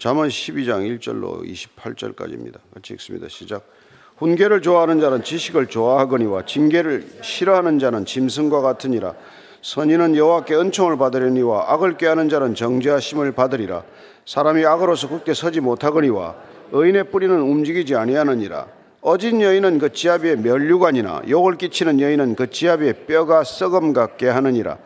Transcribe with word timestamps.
잠언 0.00 0.28
12장 0.28 0.98
1절로 0.98 1.44
28절까지입니다. 1.44 2.54
같이 2.72 2.94
읽습니다. 2.94 3.28
시작. 3.28 3.68
훈계를 4.16 4.62
좋아하는 4.62 4.98
자는 4.98 5.22
지식을 5.22 5.66
좋아하거니와 5.66 6.46
징계를 6.46 7.06
싫어하는 7.20 7.78
자는 7.78 8.06
짐승과 8.06 8.62
같으니라. 8.62 9.12
선인은 9.60 10.16
여호와께 10.16 10.54
은총을 10.54 10.96
받으려니와 10.96 11.74
악을 11.74 11.98
꾀하는 11.98 12.30
자는 12.30 12.54
정죄하심을 12.54 13.32
받으리라. 13.32 13.82
사람이 14.24 14.64
악으로서 14.64 15.06
굳게 15.10 15.34
서지 15.34 15.60
못하거니와 15.60 16.34
의인의 16.72 17.10
뿌리는 17.10 17.38
움직이지 17.38 17.94
아니하느니라. 17.94 18.68
어진 19.02 19.42
여인은 19.42 19.78
그 19.78 19.92
지아비의 19.92 20.38
멸류관이나 20.38 21.24
욕을 21.28 21.58
끼치는 21.58 22.00
여인은 22.00 22.36
그 22.36 22.48
지아비의 22.48 23.04
뼈가 23.06 23.44
썩음 23.44 23.92
같게 23.92 24.30
하느니라. 24.30 24.78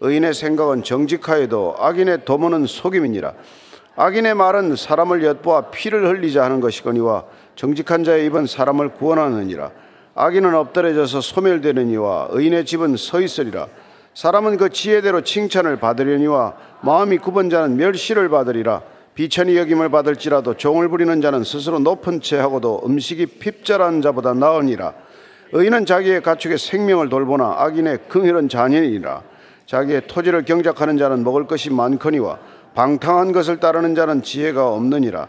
의인의 0.00 0.32
생각은 0.32 0.82
정직하여도 0.82 1.74
악인의 1.78 2.24
도모는 2.24 2.64
속임이니라. 2.64 3.34
악인의 3.94 4.34
말은 4.34 4.74
사람을 4.74 5.22
엿보아 5.22 5.70
피를 5.70 6.08
흘리자 6.08 6.42
하는 6.42 6.60
것이거니와 6.60 7.24
정직한 7.56 8.04
자의 8.04 8.26
입은 8.26 8.46
사람을 8.46 8.90
구원하느니라. 8.90 9.70
악인은 10.14 10.54
엎드려져서 10.54 11.20
소멸되느니와 11.20 12.28
의인의 12.30 12.64
집은 12.64 12.96
서 12.96 13.20
있으리라. 13.20 13.66
사람은 14.14 14.56
그 14.56 14.70
지혜대로 14.70 15.22
칭찬을 15.22 15.76
받으려니와 15.76 16.54
마음이 16.80 17.18
굽은 17.18 17.50
자는 17.50 17.76
멸시를 17.76 18.28
받으리라. 18.30 18.82
비천이 19.14 19.56
여김을 19.58 19.90
받을지라도 19.90 20.54
종을 20.54 20.88
부리는 20.88 21.20
자는 21.20 21.44
스스로 21.44 21.78
높은 21.78 22.22
채 22.22 22.38
하고도 22.38 22.82
음식이 22.86 23.26
핍절한 23.26 24.00
자보다 24.00 24.32
나으니라. 24.32 24.94
의인은 25.52 25.84
자기의 25.84 26.22
가축의 26.22 26.56
생명을 26.56 27.10
돌보나 27.10 27.56
악인의 27.58 28.08
긍휼은 28.08 28.48
잔인이라. 28.48 29.22
자기의 29.66 30.02
토지를 30.06 30.46
경작하는 30.46 30.96
자는 30.96 31.24
먹을 31.24 31.46
것이 31.46 31.70
많거니와 31.70 32.38
방탕한 32.74 33.32
것을 33.32 33.60
따르는 33.60 33.94
자는 33.94 34.22
지혜가 34.22 34.68
없느니라. 34.68 35.28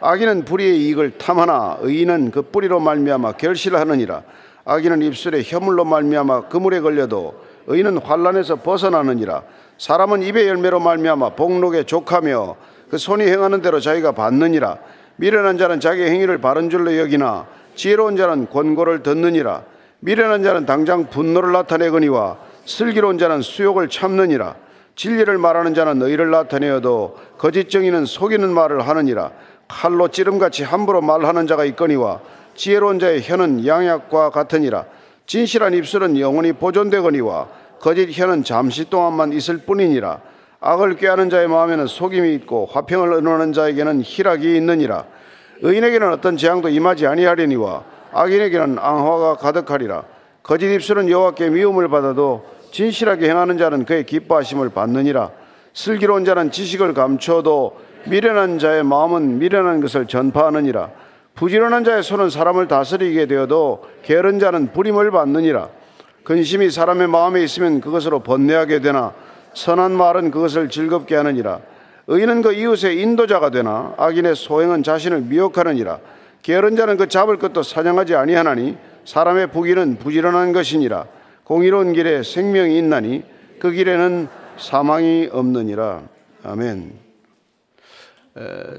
악인은 0.00 0.44
불의의 0.44 0.80
이익을 0.80 1.18
탐하나 1.18 1.78
의인은 1.80 2.30
그 2.30 2.42
뿌리로 2.42 2.80
말미암아 2.80 3.32
결실하느니라. 3.32 4.22
악인은 4.64 5.02
입술에 5.02 5.42
혀물로 5.44 5.84
말미암아 5.84 6.48
그물에 6.48 6.80
걸려도 6.80 7.34
의인은 7.66 7.98
환란에서 7.98 8.56
벗어나느니라. 8.56 9.42
사람은 9.78 10.22
입의 10.22 10.48
열매로 10.48 10.80
말미암아 10.80 11.30
복록에 11.30 11.84
족하며 11.84 12.56
그 12.90 12.98
손이 12.98 13.24
행하는 13.24 13.62
대로 13.62 13.80
자기가 13.80 14.12
받느니라. 14.12 14.78
미련한 15.16 15.58
자는 15.58 15.80
자기 15.80 16.02
행위를 16.02 16.38
바른 16.38 16.70
줄로 16.70 16.96
여기나 16.98 17.46
지혜로운 17.74 18.16
자는 18.16 18.48
권고를 18.48 19.02
듣느니라. 19.02 19.62
미련한 20.00 20.42
자는 20.42 20.66
당장 20.66 21.08
분노를 21.08 21.52
나타내거니와 21.52 22.38
슬기로운 22.64 23.18
자는 23.18 23.42
수욕을 23.42 23.88
참느니라. 23.88 24.56
진리를 25.00 25.38
말하는 25.38 25.72
자는 25.72 26.02
의를 26.02 26.30
나타내어도 26.30 27.16
거짓 27.38 27.70
정의는 27.70 28.04
속이는 28.04 28.50
말을 28.50 28.86
하느니라. 28.86 29.30
칼로 29.66 30.08
찌름같이 30.08 30.62
함부로 30.62 31.00
말하는 31.00 31.46
자가 31.46 31.64
있거니와 31.64 32.20
지혜로운 32.54 32.98
자의 32.98 33.22
혀는 33.22 33.66
양약과 33.66 34.28
같으니라. 34.28 34.84
진실한 35.24 35.72
입술은 35.72 36.20
영원히 36.20 36.52
보존되거니와 36.52 37.48
거짓 37.80 38.10
혀는 38.10 38.44
잠시 38.44 38.90
동안만 38.90 39.32
있을 39.32 39.56
뿐이니라. 39.64 40.20
악을 40.60 40.96
꾀하는 40.96 41.30
자의 41.30 41.48
마음에는 41.48 41.86
속임이 41.86 42.34
있고 42.34 42.68
화평을 42.70 43.14
의논하는 43.14 43.54
자에게는 43.54 44.02
희락이 44.02 44.54
있느니라. 44.54 45.06
의인에게는 45.62 46.12
어떤 46.12 46.36
재앙도 46.36 46.68
임하지 46.68 47.06
아니하려니와 47.06 47.84
악인에게는 48.12 48.78
앙화가 48.78 49.36
가득하리라. 49.36 50.04
거짓 50.42 50.70
입술은 50.70 51.08
여호와께 51.08 51.48
미움을 51.48 51.88
받아도 51.88 52.44
진실하게 52.70 53.28
행하는 53.28 53.58
자는 53.58 53.84
그의 53.84 54.04
기뻐하심을 54.04 54.70
받느니라. 54.70 55.30
슬기로운 55.72 56.24
자는 56.24 56.50
지식을 56.50 56.94
감춰도 56.94 57.78
미련한 58.06 58.58
자의 58.58 58.82
마음은 58.82 59.38
미련한 59.38 59.80
것을 59.80 60.06
전파하느니라. 60.06 60.90
부지런한 61.34 61.84
자의 61.84 62.02
손은 62.02 62.30
사람을 62.30 62.68
다스리게 62.68 63.26
되어도 63.26 63.84
게으른 64.02 64.38
자는 64.38 64.72
부림을 64.72 65.10
받느니라. 65.10 65.68
근심이 66.24 66.70
사람의 66.70 67.08
마음에 67.08 67.42
있으면 67.42 67.80
그것으로 67.80 68.20
번뇌하게 68.20 68.80
되나 68.80 69.12
선한 69.54 69.92
말은 69.92 70.30
그것을 70.30 70.68
즐겁게 70.68 71.16
하느니라. 71.16 71.60
의인은 72.06 72.42
그 72.42 72.52
이웃의 72.52 73.00
인도자가 73.00 73.50
되나 73.50 73.94
악인의 73.96 74.34
소행은 74.36 74.82
자신을 74.82 75.22
미혹하느니라. 75.22 75.98
게으른 76.42 76.76
자는 76.76 76.96
그 76.96 77.08
잡을 77.08 77.38
것도 77.38 77.62
사냥하지 77.62 78.14
아니하나니 78.16 78.76
사람의 79.04 79.48
부기는 79.48 79.96
부지런한 79.96 80.52
것이니라. 80.52 81.06
공의로운 81.50 81.94
길에 81.94 82.22
생명이 82.22 82.78
있나니 82.78 83.24
그 83.58 83.72
길에는 83.72 84.28
사망이 84.56 85.28
없느니라. 85.32 86.08
아멘. 86.44 86.96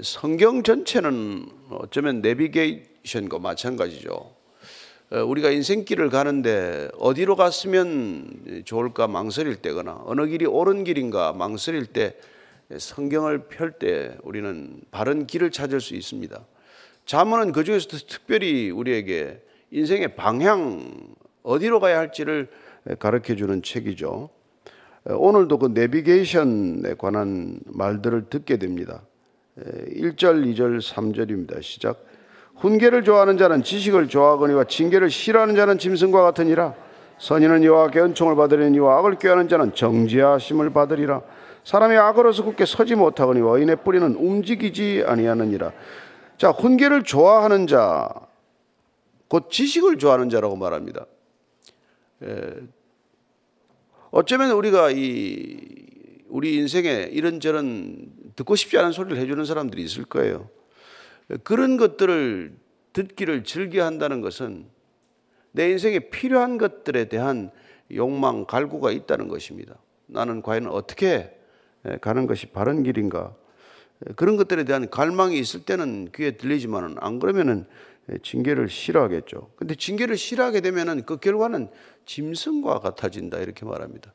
성경 0.02 0.64
전체는 0.64 1.48
어쩌면 1.70 2.22
내비게이션과 2.22 3.40
마찬가지죠. 3.40 4.34
우리가 5.09 5.50
인생길을 5.50 6.09
가는데 6.09 6.88
어디로 6.98 7.36
갔으면 7.36 8.64
좋을까 8.64 9.09
망설일 9.09 9.58
때거나 9.58 10.03
어느 10.06 10.26
길이 10.28 10.46
옳은 10.46 10.86
길인가 10.86 11.34
망설일 11.34 11.88
때 11.88 12.16
성경을 12.78 13.50
펼 13.50 13.74
때 13.80 14.16
우리는 14.24 14.80
바른 14.92 15.28
길을 15.28 15.52
찾을 15.52 15.82
수 15.82 15.94
있습니다. 15.94 16.40
자문은 17.06 17.52
그 17.52 17.66
중에서도 17.66 17.98
특별히 18.08 18.70
우리에게 18.70 19.42
인생의 19.72 20.16
방향 20.16 21.18
어디로 21.44 21.79
가야 21.79 22.00
할지를 22.00 22.50
가르쳐 23.00 23.35
주는 23.35 23.62
책이죠. 23.62 24.29
오늘도 25.06 25.57
그 25.57 25.68
내비게이션에 25.68 26.96
관한 26.97 27.59
말들을 27.66 28.29
듣게 28.29 28.57
됩니다. 28.57 29.02
1절, 29.57 30.46
2절, 30.46 30.79
3절입니다. 30.79 31.62
시작. 31.62 32.06
훈계를 32.56 33.03
좋아하는 33.03 33.38
자는 33.38 33.63
지식을 33.63 34.07
좋아하거니와 34.07 34.66
징계를 34.66 35.09
싫어하는 35.09 35.56
자는 35.56 35.78
짐승과 35.78 36.22
같으니라. 36.22 36.75
선인은 37.18 37.63
여호와께 37.63 38.00
은총을 38.00 38.35
받으려니 38.35 38.79
와 38.79 39.00
악을 39.00 39.18
꾀하는 39.18 39.47
자는 39.47 39.73
정죄하심을 39.73 40.72
받으리라. 40.72 41.22
사람이 41.63 41.96
악으로서 41.96 42.44
굳게 42.44 42.66
서지 42.66 42.96
못하거니와 42.96 43.58
의인의 43.58 43.78
뿌리는 43.84 44.16
움직이지 44.16 45.03
아니하느니라. 45.06 45.72
자, 46.38 46.50
훈계를 46.50 47.03
좋아하는 47.03 47.68
자, 47.68 48.09
곧 49.28 49.50
지식을 49.52 49.97
좋아하는 49.97 50.29
자라고 50.29 50.56
말합니다. 50.56 51.06
에, 52.24 52.54
어쩌면 54.12 54.52
우리가 54.52 54.92
이 54.92 55.58
우리 56.28 56.56
인생에 56.56 57.09
이런저런 57.12 58.12
듣고 58.36 58.56
싶지 58.56 58.78
않은 58.78 58.92
소리를 58.92 59.18
해주는 59.18 59.44
사람들이 59.46 59.84
있을 59.84 60.06
거예요. 60.06 60.50
그런 61.44 61.78
것들을 61.78 62.56
듣기를 62.94 63.44
즐겨 63.44 63.86
한다는 63.86 64.22
것은 64.22 64.66
내 65.52 65.70
인생에 65.70 66.00
필요한 66.00 66.58
것들에 66.58 67.06
대한 67.06 67.52
욕망, 67.94 68.46
갈구가 68.46 68.92
있다는 68.92 69.28
것입니다. 69.28 69.76
나는 70.08 70.42
과연 70.42 70.68
어떻게 70.68 71.38
가는 72.00 72.28
것이 72.28 72.48
바른 72.48 72.84
길인가? 72.84 73.36
그런 74.16 74.38
것들에 74.38 74.64
대한 74.64 74.90
갈망이 74.90 75.38
있을 75.38 75.64
때는 75.64 76.09
귀에 76.16 76.32
들리지만은 76.32 76.96
안 77.00 77.20
그러면은 77.20 77.66
징계를 78.24 78.68
싫어하겠죠. 78.68 79.52
근데 79.56 79.76
징계를 79.76 80.18
싫어하게 80.18 80.62
되면은 80.62 81.06
그 81.06 81.18
결과는 81.18 81.70
짐승과 82.12 82.80
같아진다 82.80 83.38
이렇게 83.38 83.66
말합니다. 83.66 84.14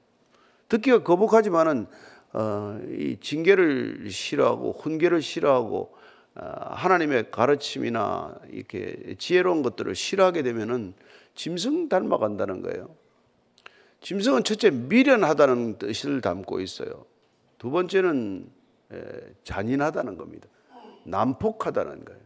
듣기가 0.69 1.03
거북하지만은 1.03 1.87
어, 2.35 2.79
이 2.91 3.17
징계를 3.19 4.11
싫어하고 4.11 4.73
훈계를 4.73 5.23
싫어하고 5.23 5.97
어, 6.35 6.43
하나님의 6.73 7.31
가르침이나 7.31 8.35
이렇게 8.51 9.17
지혜로운 9.19 9.63
것들을 9.63 9.95
싫어하게 9.95 10.43
되면은 10.43 10.93
짐승 11.35 11.89
닮아간다는 11.89 12.61
거예요. 12.61 12.95
짐승은 14.03 14.45
첫째 14.45 14.71
미련하다는 14.71 15.79
뜻을 15.79 16.21
담고 16.21 16.61
있어요. 16.61 17.07
두 17.57 17.71
번째는 17.71 18.51
잔인하다는 19.45 20.19
겁니다. 20.19 20.49
난폭하다는 21.05 22.05
거예요. 22.05 22.21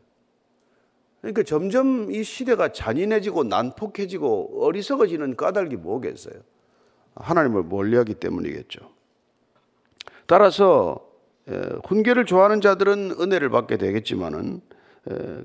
그러니까 1.20 1.42
점점 1.42 2.10
이 2.10 2.22
시대가 2.22 2.72
잔인해지고 2.72 3.44
난폭해지고 3.44 4.64
어리석어지는 4.64 5.36
까닭이 5.36 5.76
뭐겠어요? 5.76 6.34
하나님을 7.14 7.64
멀리하기 7.64 8.14
때문이겠죠. 8.14 8.80
따라서 10.26 11.06
훈계를 11.84 12.24
좋아하는 12.24 12.60
자들은 12.60 13.16
은혜를 13.20 13.50
받게 13.50 13.76
되겠지만은 13.76 14.60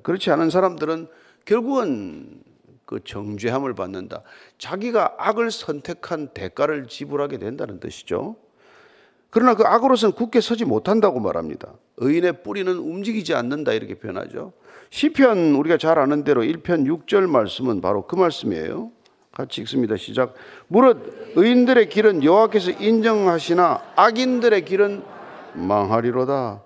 그렇지 0.04 0.32
않은 0.32 0.50
사람들은 0.50 1.08
결국은 1.44 2.42
그 2.86 3.04
정죄함을 3.04 3.74
받는다. 3.74 4.22
자기가 4.60 5.16
악을 5.18 5.50
선택한 5.50 6.30
대가를 6.30 6.88
지불하게 6.88 7.40
된다는 7.40 7.80
뜻이죠. 7.80 8.36
그러나 9.36 9.54
그 9.54 9.64
악으로서는 9.66 10.16
굳게 10.16 10.40
서지 10.40 10.64
못한다고 10.64 11.20
말합니다. 11.20 11.74
의인의 11.98 12.42
뿌리는 12.42 12.74
움직이지 12.74 13.34
않는다 13.34 13.74
이렇게 13.74 13.96
표현하죠. 13.96 14.54
시편 14.92 15.56
우리가 15.56 15.76
잘 15.78 16.00
아는 16.00 16.24
대로 16.24 16.42
1편 16.42 16.88
6절 16.88 17.28
말씀은 17.28 17.82
바로 17.82 18.08
그 18.08 18.16
말씀이에요. 18.16 18.92
같이 19.34 19.60
읽습니다. 19.60 19.98
시작. 19.98 20.36
무릇 20.70 21.34
의인들의 21.36 21.90
길은 21.90 22.24
여호와께서 22.24 22.72
인정하시나 22.80 23.82
악인들의 23.98 24.64
길은 24.64 25.04
망하리로다. 25.56 26.64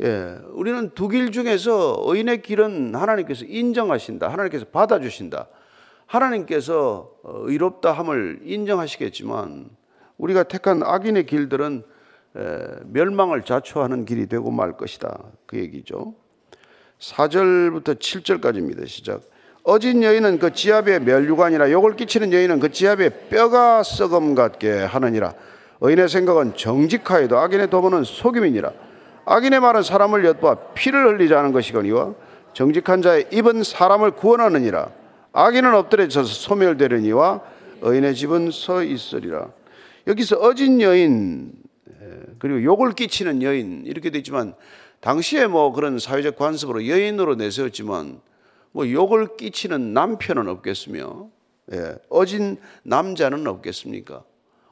예, 0.00 0.38
우리는 0.54 0.88
두 0.94 1.08
길 1.08 1.32
중에서 1.32 2.02
의인의 2.06 2.40
길은 2.40 2.94
하나님께서 2.94 3.44
인정하신다. 3.44 4.32
하나님께서 4.32 4.64
받아주신다. 4.72 5.48
하나님께서 6.06 7.10
어, 7.22 7.42
의롭다 7.44 7.92
함을 7.92 8.40
인정하시겠지만 8.44 9.68
우리가 10.18 10.44
택한 10.44 10.82
악인의 10.82 11.26
길들은 11.26 11.82
멸망을 12.86 13.42
자초하는 13.42 14.04
길이 14.04 14.26
되고 14.26 14.50
말 14.50 14.76
것이다. 14.76 15.18
그 15.46 15.58
얘기죠. 15.58 16.14
4절부터 16.98 17.98
7절까지입니다. 17.98 18.86
시작. 18.86 19.22
어진 19.62 20.02
여인은 20.02 20.38
그 20.38 20.52
지압의 20.52 21.00
멸류관이라 21.00 21.70
욕을 21.70 21.96
끼치는 21.96 22.32
여인은 22.32 22.60
그 22.60 22.70
지압의 22.70 23.28
뼈가 23.30 23.82
썩음 23.82 24.34
같게 24.34 24.70
하느니라. 24.70 25.34
의인의 25.80 26.08
생각은 26.08 26.54
정직하여도 26.56 27.38
악인의 27.38 27.70
도모는 27.70 28.04
속임이니라. 28.04 28.72
악인의 29.26 29.60
말은 29.60 29.82
사람을 29.82 30.24
엿보아 30.24 30.54
피를 30.74 31.06
흘리자 31.08 31.38
하는 31.38 31.52
것이거니와 31.52 32.14
정직한 32.52 33.02
자의 33.02 33.26
입은 33.32 33.62
사람을 33.62 34.12
구원하느니라. 34.12 34.90
악인은 35.32 35.74
엎드려져서 35.74 36.28
소멸되려니와 36.28 37.40
의인의 37.82 38.14
집은 38.14 38.50
서 38.50 38.82
있으리라. 38.82 39.48
여기서 40.06 40.36
어진 40.36 40.80
여인 40.80 41.52
그리고 42.38 42.62
욕을 42.62 42.92
끼치는 42.92 43.42
여인 43.42 43.84
이렇게 43.86 44.10
되어 44.10 44.18
있지만 44.18 44.54
당시에 45.00 45.46
뭐 45.46 45.72
그런 45.72 45.98
사회적 45.98 46.36
관습으로 46.36 46.86
여인으로 46.86 47.34
내세웠지만 47.36 48.20
뭐 48.72 48.90
욕을 48.90 49.36
끼치는 49.36 49.92
남편은 49.92 50.48
없겠으며 50.48 51.28
예, 51.72 51.94
어진 52.10 52.58
남자는 52.82 53.46
없겠습니까? 53.46 54.24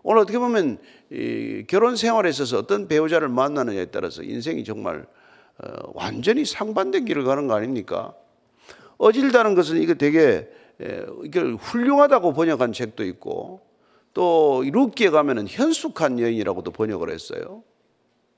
오늘 0.03 0.21
어떻게 0.21 0.39
보면 0.39 0.79
이 1.11 1.65
결혼 1.69 1.97
생활에 1.97 2.29
있어서 2.29 2.59
어떤 2.59 2.89
배우자를 2.89 3.29
만나느냐에 3.29 3.87
따라서 3.87 4.23
인생이 4.23 4.65
정말 4.65 5.07
어, 5.59 5.69
완전히 5.95 6.45
상반된 6.45 7.05
길을 7.05 7.25
가는 7.25 7.47
거 7.47 7.55
아닙니까? 7.55 8.15
어질다는 8.99 9.55
것은 9.55 9.81
이거 9.81 9.95
되게 9.95 10.49
예, 10.83 11.07
이걸 11.25 11.55
훌륭하다고 11.55 12.33
번역한 12.33 12.73
책도 12.73 13.05
있고 13.05 13.61
또 14.15 14.63
루키에 14.65 15.11
가면은 15.11 15.47
현숙한 15.49 16.19
여인이라고도 16.19 16.71
번역을 16.71 17.11
했어요. 17.11 17.63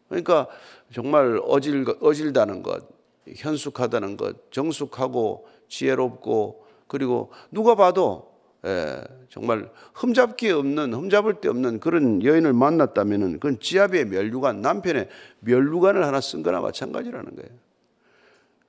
그러니까 0.08 0.46
정말 0.92 1.40
어질 1.42 1.84
어질다는 2.00 2.62
것, 2.62 2.88
현숙하다는 3.34 4.16
것, 4.16 4.52
정숙하고 4.52 5.46
지혜롭고 5.68 6.64
그리고 6.86 7.32
누가 7.50 7.74
봐도 7.74 8.34
예, 8.66 9.02
정말 9.28 9.70
흠잡기 9.94 10.50
없는 10.50 10.94
흠잡을 10.94 11.40
데 11.40 11.48
없는 11.48 11.80
그런 11.80 12.22
여인을 12.22 12.54
만났다면은 12.54 13.34
그건 13.34 13.58
지압의 13.60 14.06
멸류관 14.06 14.62
남편의 14.62 15.08
멸류관을 15.40 16.06
하나 16.06 16.20
쓴 16.20 16.42
거나 16.42 16.60
마찬가지라는 16.60 17.36
거예요. 17.36 17.63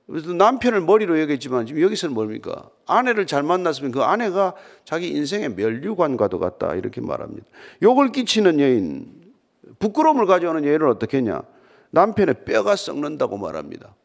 그래서 0.06 0.32
남편을 0.32 0.82
머리로 0.82 1.20
여겼지만 1.20 1.66
지금 1.66 1.82
여기서는 1.82 2.14
뭡니까? 2.14 2.70
아내를 2.86 3.26
잘 3.26 3.42
만났으면 3.42 3.90
그 3.90 4.02
아내가 4.02 4.54
자기 4.84 5.08
인생의 5.08 5.54
멸류관과도 5.54 6.38
같다 6.38 6.74
이렇게 6.74 7.00
말합니다. 7.00 7.44
욕을 7.82 8.12
끼치는 8.12 8.60
여인, 8.60 9.32
부끄러움을 9.80 10.26
가져오는 10.26 10.64
여인은 10.64 10.88
어떻게 10.88 11.18
했냐? 11.18 11.42
남편의 11.90 12.44
뼈가 12.44 12.76
썩는다고 12.76 13.36
말합니다. 13.36 13.96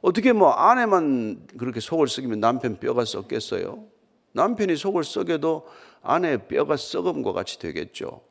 어떻게 0.00 0.32
뭐 0.32 0.50
아내만 0.50 1.46
그렇게 1.58 1.80
속을 1.80 2.08
썩이면 2.08 2.40
남편 2.40 2.78
뼈가 2.78 3.04
썩겠어요? 3.04 3.84
남편이 4.32 4.76
속을 4.76 5.04
썩여도 5.04 5.66
아내의 6.02 6.48
뼈가 6.48 6.76
썩음과 6.76 7.32
같이 7.32 7.58
되겠죠. 7.58 8.22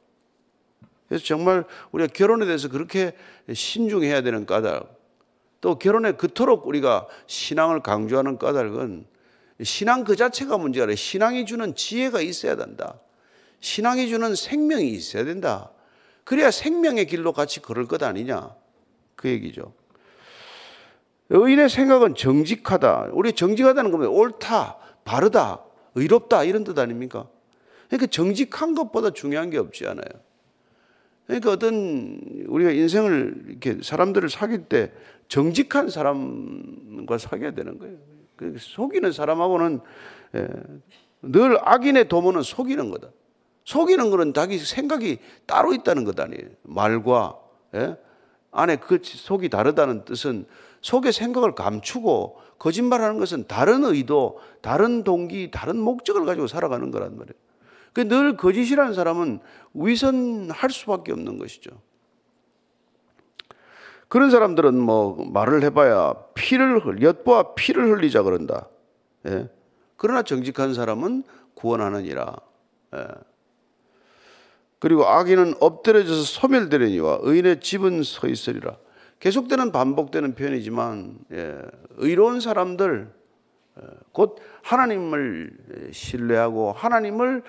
그래서 1.08 1.24
정말 1.24 1.66
우리가 1.92 2.12
결혼에 2.14 2.46
대해서 2.46 2.68
그렇게 2.68 3.14
신중해야 3.52 4.22
되는 4.22 4.46
까닭, 4.46 5.01
또 5.62 5.78
결혼에 5.78 6.14
그토록 6.14 6.68
우리가 6.68 7.08
신앙을 7.28 7.82
강조하는 7.82 8.38
까닭은 8.38 9.06
신앙 9.64 10.04
그 10.04 10.16
자체가 10.16 10.58
문제가 10.58 10.86
아니라 10.86 10.96
신앙이 10.96 11.46
주는 11.46 11.76
지혜가 11.76 12.22
있어야 12.22 12.56
된다. 12.56 13.00
신앙이 13.60 14.10
주는 14.10 14.34
생명이 14.36 14.90
있어야 14.90 15.24
된다. 15.24 15.72
그래야 16.24 16.50
생명의 16.50 17.06
길로 17.06 17.32
같이 17.32 17.62
걸을 17.62 17.88
것 17.88 18.02
아니냐. 18.02 18.56
그 19.16 19.30
얘기죠. 19.30 19.74
의인의 21.30 21.70
생각은 21.70 22.16
정직하다. 22.16 23.10
우리 23.14 23.34
정직하다는 23.34 23.92
거면 23.92 24.08
옳다, 24.10 24.78
바르다, 25.06 25.64
의롭다 25.94 26.44
이런 26.44 26.64
뜻 26.64 26.78
아닙니까? 26.80 27.28
그러니까 27.88 28.08
정직한 28.08 28.74
것보다 28.74 29.12
중요한 29.12 29.52
게 29.52 29.58
없지 29.58 29.86
않아요. 29.86 30.10
그러니까 31.28 31.52
어떤 31.52 32.20
우리가 32.48 32.72
인생을 32.72 33.44
이렇게 33.48 33.78
사람들을 33.82 34.30
사귈 34.30 34.66
때 34.66 34.92
정직한 35.32 35.90
사람과 35.90 37.18
사귀어야 37.18 37.52
되는 37.54 37.80
거예요. 37.80 37.96
그 38.36 38.58
속이는 38.60 39.14
사람하고는 39.14 39.80
예, 40.36 40.48
늘 41.22 41.58
악인의 41.62 42.10
도모는 42.10 42.42
속이는 42.42 42.92
거다. 42.92 43.08
속이는 43.64 44.10
거는 44.10 44.34
자기 44.34 44.58
생각이 44.58 45.20
따로 45.46 45.74
있다는 45.74 46.04
것 46.04 46.20
아니에요. 46.20 46.50
말과 46.64 47.40
예? 47.76 47.96
안에 48.52 48.76
그 48.76 49.00
속이 49.02 49.48
다르다는 49.48 50.04
뜻은 50.04 50.48
속의 50.82 51.14
생각을 51.14 51.56
감추고 51.56 52.38
거짓말하는 52.60 53.18
것은 53.18 53.46
다른 53.48 53.86
의도, 53.86 54.38
다른 54.60 55.06
동기, 55.06 55.50
다른 55.50 55.78
목적을 55.78 56.26
가지고 56.26 56.48
살아가는 56.48 56.92
거란 56.92 57.18
말이에요. 57.18 58.10
늘 58.10 58.36
거짓이라는 58.36 58.94
사람은 58.94 59.40
위선할 59.76 60.72
수밖에 60.72 61.14
없는 61.14 61.38
것이죠. 61.38 61.72
그런 64.12 64.30
사람들은 64.30 64.78
뭐 64.78 65.26
말을 65.32 65.64
해봐야 65.64 66.14
피를 66.34 67.02
엿보아 67.02 67.56
피를 67.56 67.92
흘리자 67.92 68.24
그런다. 68.24 68.68
예? 69.26 69.48
그러나 69.96 70.22
정직한 70.22 70.74
사람은 70.74 71.24
구원하느니라. 71.54 72.36
예. 72.94 73.08
그리고 74.80 75.06
악인은 75.06 75.54
엎드려져서 75.62 76.24
소멸되려니와 76.24 77.20
의인의 77.22 77.62
집은 77.62 78.04
서 78.04 78.28
있으리라. 78.28 78.76
계속되는 79.22 79.72
반복되는 79.72 80.36
표현이지만 80.36 81.18
예, 81.32 81.62
의로운 81.96 82.42
사람들 82.42 83.08
예, 83.08 83.21
곧 84.12 84.38
하나님을 84.62 85.52
신뢰하고 85.92 86.72
하나님을 86.72 87.44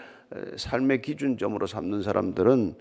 삶의 0.57 1.03
기준점으로 1.03 1.67
삼는 1.67 2.03
사람들은 2.03 2.75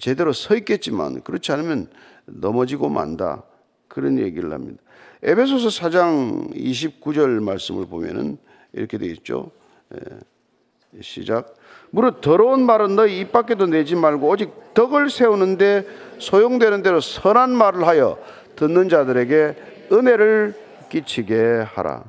제대로 0.00 0.32
서 0.32 0.54
있겠지만 0.56 1.22
그렇지 1.22 1.52
않으면 1.52 1.88
넘어지고 2.26 2.88
만다. 2.88 3.44
그런 3.88 4.18
얘기를 4.18 4.52
합니다. 4.52 4.82
에베소서 5.22 5.68
4장 5.68 6.54
29절 6.54 7.42
말씀을 7.42 7.86
보면은 7.86 8.38
이렇게 8.72 8.98
되어 8.98 9.08
있죠. 9.10 9.50
예, 9.94 11.00
시작. 11.00 11.54
무릇 11.90 12.20
더러운 12.20 12.64
말은 12.66 12.96
너희 12.96 13.20
입 13.20 13.32
밖에도 13.32 13.66
내지 13.66 13.96
말고 13.96 14.28
오직 14.28 14.52
덕을 14.74 15.10
세우는데 15.10 15.86
소용되는 16.18 16.82
대로 16.82 17.00
선한 17.00 17.50
말을 17.50 17.86
하여 17.86 18.18
듣는 18.56 18.88
자들에게 18.88 19.56
은혜를 19.90 20.54
끼치게 20.90 21.64
하라. 21.66 22.04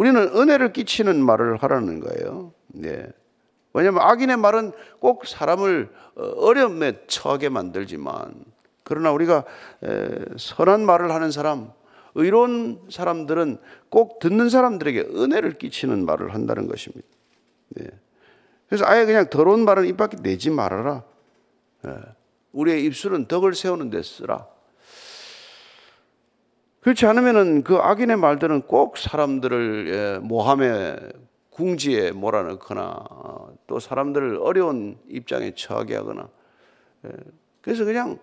우리는 0.00 0.18
은혜를 0.34 0.72
끼치는 0.72 1.22
말을 1.22 1.58
하라는 1.58 2.00
거예요. 2.00 2.54
네. 2.68 3.06
왜냐하면 3.74 4.00
악인의 4.02 4.38
말은 4.38 4.72
꼭 4.98 5.26
사람을 5.26 5.90
어, 6.16 6.22
어려움에 6.38 7.04
처하게 7.06 7.50
만들지만 7.50 8.32
그러나 8.82 9.12
우리가 9.12 9.44
선한 10.38 10.86
말을 10.86 11.12
하는 11.12 11.30
사람, 11.30 11.70
의로운 12.14 12.80
사람들은 12.88 13.58
꼭 13.90 14.20
듣는 14.20 14.48
사람들에게 14.48 15.00
은혜를 15.14 15.58
끼치는 15.58 16.06
말을 16.06 16.32
한다는 16.32 16.66
것입니다. 16.66 17.06
네. 17.68 17.84
그래서 18.70 18.86
아예 18.86 19.04
그냥 19.04 19.28
더러운 19.28 19.66
말은 19.66 19.84
입 19.84 19.98
밖에 19.98 20.16
내지 20.16 20.48
말아라. 20.48 21.04
네. 21.82 21.92
우리의 22.52 22.86
입술은 22.86 23.26
덕을 23.26 23.54
세우는 23.54 23.90
데 23.90 24.02
쓰라. 24.02 24.46
그렇지 26.80 27.04
않으면은 27.06 27.62
그 27.62 27.76
악인의 27.76 28.16
말들은 28.16 28.62
꼭 28.62 28.96
사람들을 28.96 30.20
모함에 30.22 30.96
궁지에 31.50 32.12
몰아넣거나 32.12 33.04
또 33.66 33.78
사람들을 33.78 34.38
어려운 34.40 34.96
입장에 35.08 35.52
처하게 35.54 35.96
하거나 35.96 36.28
그래서 37.60 37.84
그냥 37.84 38.18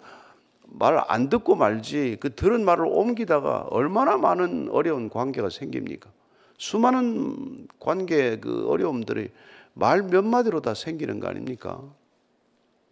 말 0.70 0.98
안 1.08 1.30
듣고 1.30 1.56
말지 1.56 2.18
그 2.20 2.34
들은 2.36 2.66
말을 2.66 2.86
옮기다가 2.88 3.68
얼마나 3.70 4.18
많은 4.18 4.70
어려운 4.72 5.10
관계가 5.10 5.50
생깁니까? 5.50 6.10
수많은 6.58 7.68
관계 7.80 8.38
그 8.40 8.68
어려움들이 8.70 9.30
말 9.74 10.02
몇 10.04 10.26
마디로 10.26 10.62
다 10.62 10.74
생기는 10.74 11.20
거 11.22 11.28
아닙니까? 11.30 11.82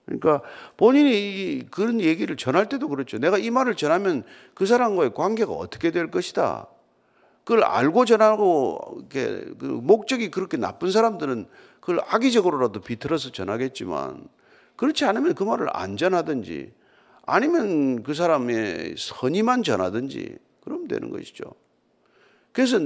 그러니까 0.05 0.41
본인이 0.77 1.63
그런 1.71 2.00
얘기를 2.00 2.35
전할 2.38 2.69
때도 2.69 2.89
그렇죠. 2.89 3.17
내가 3.17 3.38
이 3.38 3.50
말을 3.50 3.75
전하면 3.75 4.24
그 4.53 4.65
사람과의 4.65 5.13
관계가 5.13 5.51
어떻게 5.51 5.91
될 5.91 6.12
것이다. 6.12 6.67
그걸 7.43 7.63
알고 7.63 8.05
전하고 8.05 8.97
이렇게 9.00 9.45
그 9.59 9.65
목적이 9.65 10.31
그렇게 10.31 10.57
나쁜 10.57 10.91
사람들은 10.91 11.45
그걸 11.79 12.01
악의적으로라도 12.07 12.81
비틀어서 12.81 13.31
전하겠지만 13.31 14.27
그렇지 14.75 15.05
않으면 15.05 15.35
그 15.35 15.43
말을 15.43 15.67
안 15.71 15.97
전하든지 15.97 16.74
아니면 17.25 18.03
그 18.03 18.13
사람의 18.13 18.95
선의만 18.97 19.63
전하든지 19.63 20.38
그러면 20.62 20.88
되는 20.88 21.12
것이죠. 21.12 21.43
그래서 22.51 22.79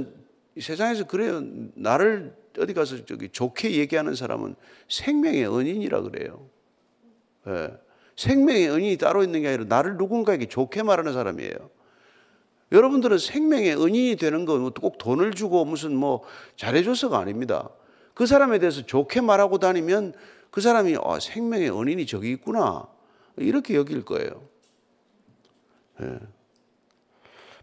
세상에서 0.58 1.06
그래요. 1.06 1.42
나를 1.74 2.34
어디 2.58 2.74
가서 2.74 3.04
저기 3.04 3.28
좋게 3.28 3.72
얘기하는 3.72 4.14
사람은 4.14 4.56
생명의 4.88 5.46
은인이라 5.46 6.02
그래요. 6.02 6.48
예. 7.48 7.70
생명의 8.16 8.70
은인이 8.70 8.96
따로 8.98 9.22
있는 9.22 9.42
게 9.42 9.48
아니라 9.48 9.64
나를 9.68 9.96
누군가에게 9.96 10.46
좋게 10.46 10.82
말하는 10.82 11.12
사람이에요. 11.12 11.54
여러분들은 12.72 13.18
생명의 13.18 13.76
은인이 13.82 14.16
되는 14.16 14.44
건 14.44 14.70
꼭 14.70 14.98
돈을 14.98 15.32
주고 15.32 15.64
무슨 15.64 15.96
뭐 15.96 16.22
잘해줘서가 16.56 17.18
아닙니다. 17.18 17.70
그 18.14 18.26
사람에 18.26 18.58
대해서 18.58 18.84
좋게 18.84 19.22
말하고 19.22 19.58
다니면 19.58 20.12
그 20.50 20.60
사람이 20.60 20.96
아, 21.02 21.18
생명의 21.20 21.70
은인이 21.70 22.06
저기 22.06 22.30
있구나. 22.32 22.86
이렇게 23.36 23.74
여길 23.76 24.04
거예요. 24.04 24.42
예. 26.02 26.18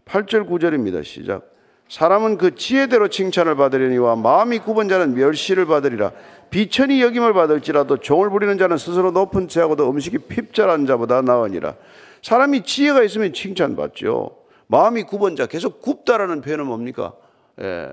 8절 0.06 0.48
9절입니다. 0.48 1.04
시작. 1.04 1.54
사람은 1.88 2.36
그 2.36 2.54
지혜대로 2.54 3.08
칭찬을 3.08 3.56
받으려니와 3.56 4.16
마음이 4.16 4.58
굽은 4.58 4.88
자는 4.88 5.14
멸시를 5.14 5.66
받으리라. 5.66 6.12
비천이 6.50 7.02
여김을 7.02 7.32
받을지라도 7.34 7.98
종을 7.98 8.30
부리는 8.30 8.56
자는 8.58 8.78
스스로 8.78 9.10
높은 9.10 9.48
채하고도 9.48 9.90
음식이 9.90 10.18
핍절한 10.18 10.86
자보다 10.86 11.22
나으니라. 11.22 11.76
사람이 12.22 12.62
지혜가 12.64 13.02
있으면 13.02 13.32
칭찬받죠. 13.32 14.36
마음이 14.66 15.04
굽은 15.04 15.36
자, 15.36 15.46
계속 15.46 15.80
굽다라는 15.80 16.40
표현은 16.40 16.66
뭡니까? 16.66 17.14
예. 17.60 17.92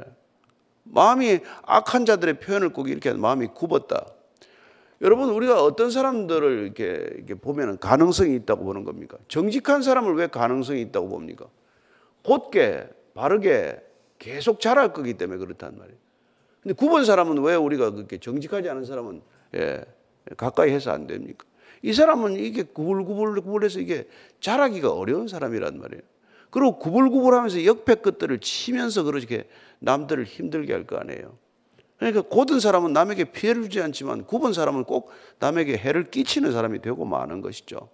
마음이 0.84 1.40
악한 1.64 2.06
자들의 2.06 2.40
표현을 2.40 2.70
꼭 2.70 2.90
이렇게 2.90 3.12
마음이 3.14 3.48
굽었다. 3.48 4.06
여러분, 5.02 5.30
우리가 5.30 5.62
어떤 5.64 5.92
사람들을 5.92 6.64
이렇게, 6.64 7.06
이렇게 7.16 7.34
보면 7.36 7.80
가능성이 7.80 8.36
있다고 8.36 8.64
보는 8.64 8.84
겁니까? 8.86 9.18
정직한 9.28 9.82
사람을 9.82 10.16
왜 10.16 10.28
가능성이 10.28 10.82
있다고 10.82 11.10
봅니까? 11.10 11.48
곧게, 12.24 12.88
바르게, 13.14 13.82
계속 14.20 14.60
자랄 14.60 14.94
거기 14.94 15.16
때문에 15.16 15.40
그렇단 15.40 15.78
말이에요. 15.78 15.98
근데 16.66 16.74
구본 16.74 17.06
사람은 17.06 17.44
왜 17.44 17.54
우리가 17.54 17.92
그렇게 17.92 18.18
정직하지 18.18 18.68
않은 18.70 18.86
사람은 18.86 19.22
예, 19.54 19.86
가까이 20.36 20.72
해서 20.72 20.90
안 20.90 21.06
됩니까? 21.06 21.46
이 21.84 21.94
사람은 21.94 22.38
이게 22.38 22.64
구불구불구불해서 22.64 23.80
이게 23.80 24.08
자라기가 24.40 24.92
어려운 24.92 25.28
사람이란 25.28 25.78
말이에요. 25.80 26.02
그리고 26.50 26.80
구불구불하면서 26.80 27.66
역패 27.66 27.96
것들을 27.96 28.40
치면서 28.40 29.04
그렇게 29.04 29.48
남들을 29.78 30.24
힘들게 30.24 30.74
할 30.74 30.88
거 30.88 30.98
아니에요. 30.98 31.38
그러니까 32.00 32.24
고든 32.24 32.60
사람은 32.60 32.94
남에게 32.94 33.26
피해를 33.26 33.64
주지 33.64 33.80
않지만 33.82 34.26
굽은 34.26 34.54
사람은 34.54 34.86
꼭 34.86 35.12
남에게 35.38 35.78
해를 35.78 36.10
끼치는 36.10 36.52
사람이 36.52 36.82
되고 36.82 37.06
마는 37.06 37.42
것이죠. 37.42 37.90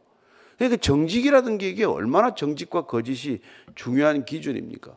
그러니까 0.57 0.79
정직이라는 0.79 1.57
게 1.57 1.67
이게 1.67 1.83
얼마나 1.83 2.35
정직과 2.35 2.85
거짓이 2.85 3.41
중요한 3.75 4.23
기준입니까? 4.23 4.95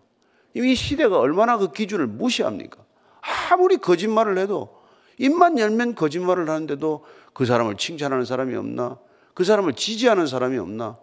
이 0.54 0.74
시대가 0.76 1.18
얼마나 1.18 1.58
그 1.58 1.72
기준을 1.72 2.06
무시합니까? 2.06 2.83
아무리 3.50 3.78
거짓말을 3.78 4.38
해도 4.38 4.82
입만 5.18 5.58
열면 5.58 5.94
거짓말을 5.94 6.48
하는데도 6.48 7.04
그 7.32 7.44
사람을 7.44 7.76
칭찬하는 7.76 8.24
사람이 8.24 8.54
없나? 8.54 8.98
그 9.32 9.44
사람을 9.44 9.74
지지하는 9.74 10.26
사람이 10.26 10.58
없나? 10.58 10.98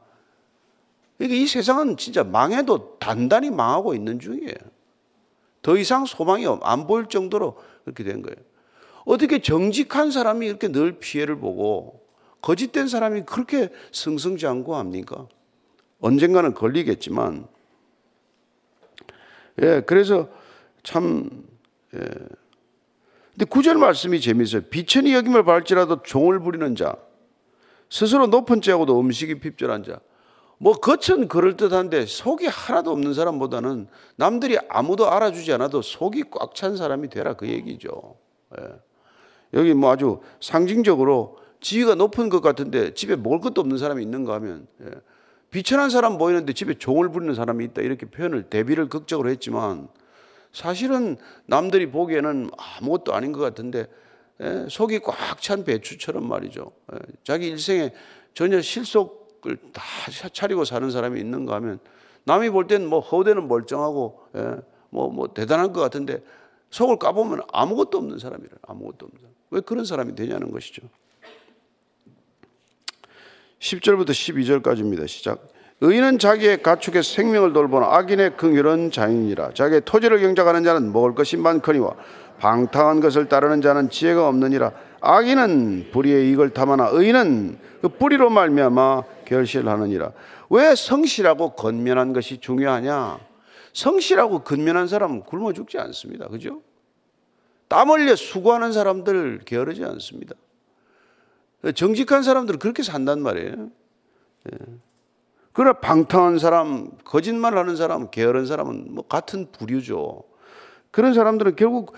그러니까 1.18 1.38
이 1.38 1.46
세상은 1.46 1.98
진짜 1.98 2.24
망해도 2.24 2.98
단단히 3.00 3.50
망하고 3.50 3.94
있는 3.94 4.20
중이에요. 4.20 4.56
더 5.62 5.78
이상 5.78 6.06
소망이 6.06 6.46
안 6.62 6.88
보일 6.88 7.08
정도로 7.08 7.58
그렇게 7.84 8.04
된 8.04 8.22
거예요. 8.22 8.36
어떻게 9.06 9.40
정직한 9.40 10.12
사람이 10.12 10.46
이렇게 10.46 10.68
늘 10.72 11.00
피해를 11.00 11.38
보고 11.38 12.02
거짓된 12.42 12.88
사람이 12.88 13.22
그렇게 13.22 13.70
승승장구합니까? 13.92 15.28
언젠가는 16.00 16.54
걸리겠지만 16.54 17.48
예, 19.62 19.82
그래서 19.86 20.30
참, 20.82 21.30
예. 21.96 22.00
근데 23.32 23.46
구절 23.50 23.78
말씀이 23.78 24.20
재미있어요. 24.20 24.64
비천이 24.64 25.14
여김을 25.14 25.44
발지라도 25.44 26.04
종을 26.04 26.40
부리는 26.40 26.76
자, 26.76 26.96
스스로 27.90 28.28
높은 28.28 28.62
자하고도 28.62 29.00
음식이 29.00 29.40
핍절한 29.40 29.84
자. 29.84 30.00
뭐 30.58 30.74
겉은 30.74 31.28
그럴듯한데 31.28 32.06
속이 32.06 32.46
하나도 32.46 32.92
없는 32.92 33.16
사람보다는 33.16 33.88
남들이 34.16 34.60
아무도 34.70 35.10
알아주지 35.10 35.52
않아도 35.54 35.82
속이 35.82 36.26
꽉 36.30 36.54
찬 36.54 36.78
사람이 36.78 37.10
되라 37.10 37.34
그 37.34 37.48
얘기죠. 37.48 38.16
예. 38.60 38.68
여기 39.54 39.74
뭐 39.74 39.92
아주 39.92 40.20
상징적으로 40.40 41.38
지위가 41.62 41.96
높은 41.96 42.30
것 42.30 42.42
같은데 42.42 42.94
집에 42.94 43.16
먹을 43.16 43.40
것도 43.40 43.62
없는 43.62 43.78
사람이 43.78 44.04
있는가 44.04 44.36
하면 44.36 44.68
예. 44.84 44.92
비천한 45.50 45.90
사람 45.90 46.18
보이는데 46.18 46.54
집에 46.54 46.76
종을 46.76 47.10
부리는 47.12 47.34
사람이 47.34 47.66
있다 47.66 47.82
이렇게 47.82 48.06
표현을 48.06 48.44
대비를 48.44 48.88
극적으로 48.88 49.30
했지만 49.30 49.90
사실은 50.52 51.18
남들이 51.46 51.90
보기에는 51.90 52.50
아무것도 52.58 53.14
아닌 53.14 53.32
것 53.32 53.40
같은데 53.40 53.88
예, 54.42 54.66
속이 54.70 55.00
꽉 55.00 55.40
찬 55.42 55.64
배추처럼 55.64 56.28
말이죠. 56.28 56.72
예, 56.94 57.00
자기 57.24 57.48
일생에 57.48 57.92
전혀 58.34 58.62
실속을 58.62 59.58
다 59.74 59.82
차리고 60.34 60.66
사는 60.66 60.90
사람이 60.90 61.20
있는가 61.20 61.56
하면 61.56 61.80
남이 62.24 62.50
볼 62.50 62.68
때는 62.68 62.88
뭐 62.88 63.00
허대는 63.00 63.48
멀쩡하고 63.48 64.20
예, 64.36 64.58
뭐, 64.90 65.10
뭐 65.10 65.34
대단한 65.34 65.74
것 65.74 65.80
같은데 65.82 66.24
속을 66.70 66.98
까보면 66.98 67.42
아무것도 67.52 67.98
없는 67.98 68.20
사람이라 68.20 68.58
아무것도 68.64 69.06
없는 69.06 69.20
사람. 69.20 69.36
왜 69.52 69.62
그런 69.62 69.86
사람이 69.86 70.16
되냐는 70.16 70.52
것이죠. 70.52 70.82
10절부터 73.60 74.10
12절까지입니다. 74.10 75.08
시작. 75.08 75.48
의인은 75.82 76.20
자기의 76.20 76.62
가축의 76.62 77.02
생명을 77.02 77.54
돌보나 77.54 77.88
악인의 77.96 78.38
긍휼은 78.38 78.92
자인이라. 78.92 79.54
자기의 79.54 79.82
토지를 79.84 80.20
경작하는 80.22 80.64
자는 80.64 80.94
먹을 80.94 81.16
것이 81.16 81.38
많거니와 81.38 81.96
방탕한 82.40 83.00
것을 83.02 83.28
따르는 83.28 83.62
자는 83.62 83.90
지혜가 83.90 84.28
없느니라. 84.28 84.72
악인은 85.02 85.90
불의의 85.92 86.30
이익을 86.30 86.52
탐하나 86.52 86.90
의인은 86.92 87.58
그 87.82 87.90
뿌리로 87.90 88.30
말미암아 88.30 89.04
결실하느니라. 89.26 90.12
왜 90.52 90.76
성실하고 90.76 91.54
건면한 91.54 92.14
것이 92.14 92.40
중요하냐? 92.40 93.20
성실하고 93.74 94.44
건면한 94.44 94.88
사람은 94.88 95.22
굶어 95.22 95.54
죽지 95.54 95.80
않습니다. 95.80 96.28
그죠? 96.28 96.62
땀 97.68 97.90
흘려 97.90 98.16
수고하는 98.16 98.72
사람들 98.72 99.40
게으르지 99.46 99.84
않습니다. 99.86 100.36
정직한 101.74 102.22
사람들은 102.22 102.60
그렇게 102.60 102.84
산단 102.84 103.22
말이에요. 103.22 103.70
예. 104.52 104.58
그러나 105.54 105.80
방탕한 105.80 106.40
사람, 106.40 106.92
거짓말 107.04 107.58
하는 107.58 107.76
사람, 107.76 108.10
게으른 108.10 108.46
사람은 108.46 108.94
뭐 108.94 109.06
같은 109.06 109.52
부류죠. 109.52 110.24
그런 110.92 111.14
사람들은 111.14 111.56
결국 111.56 111.94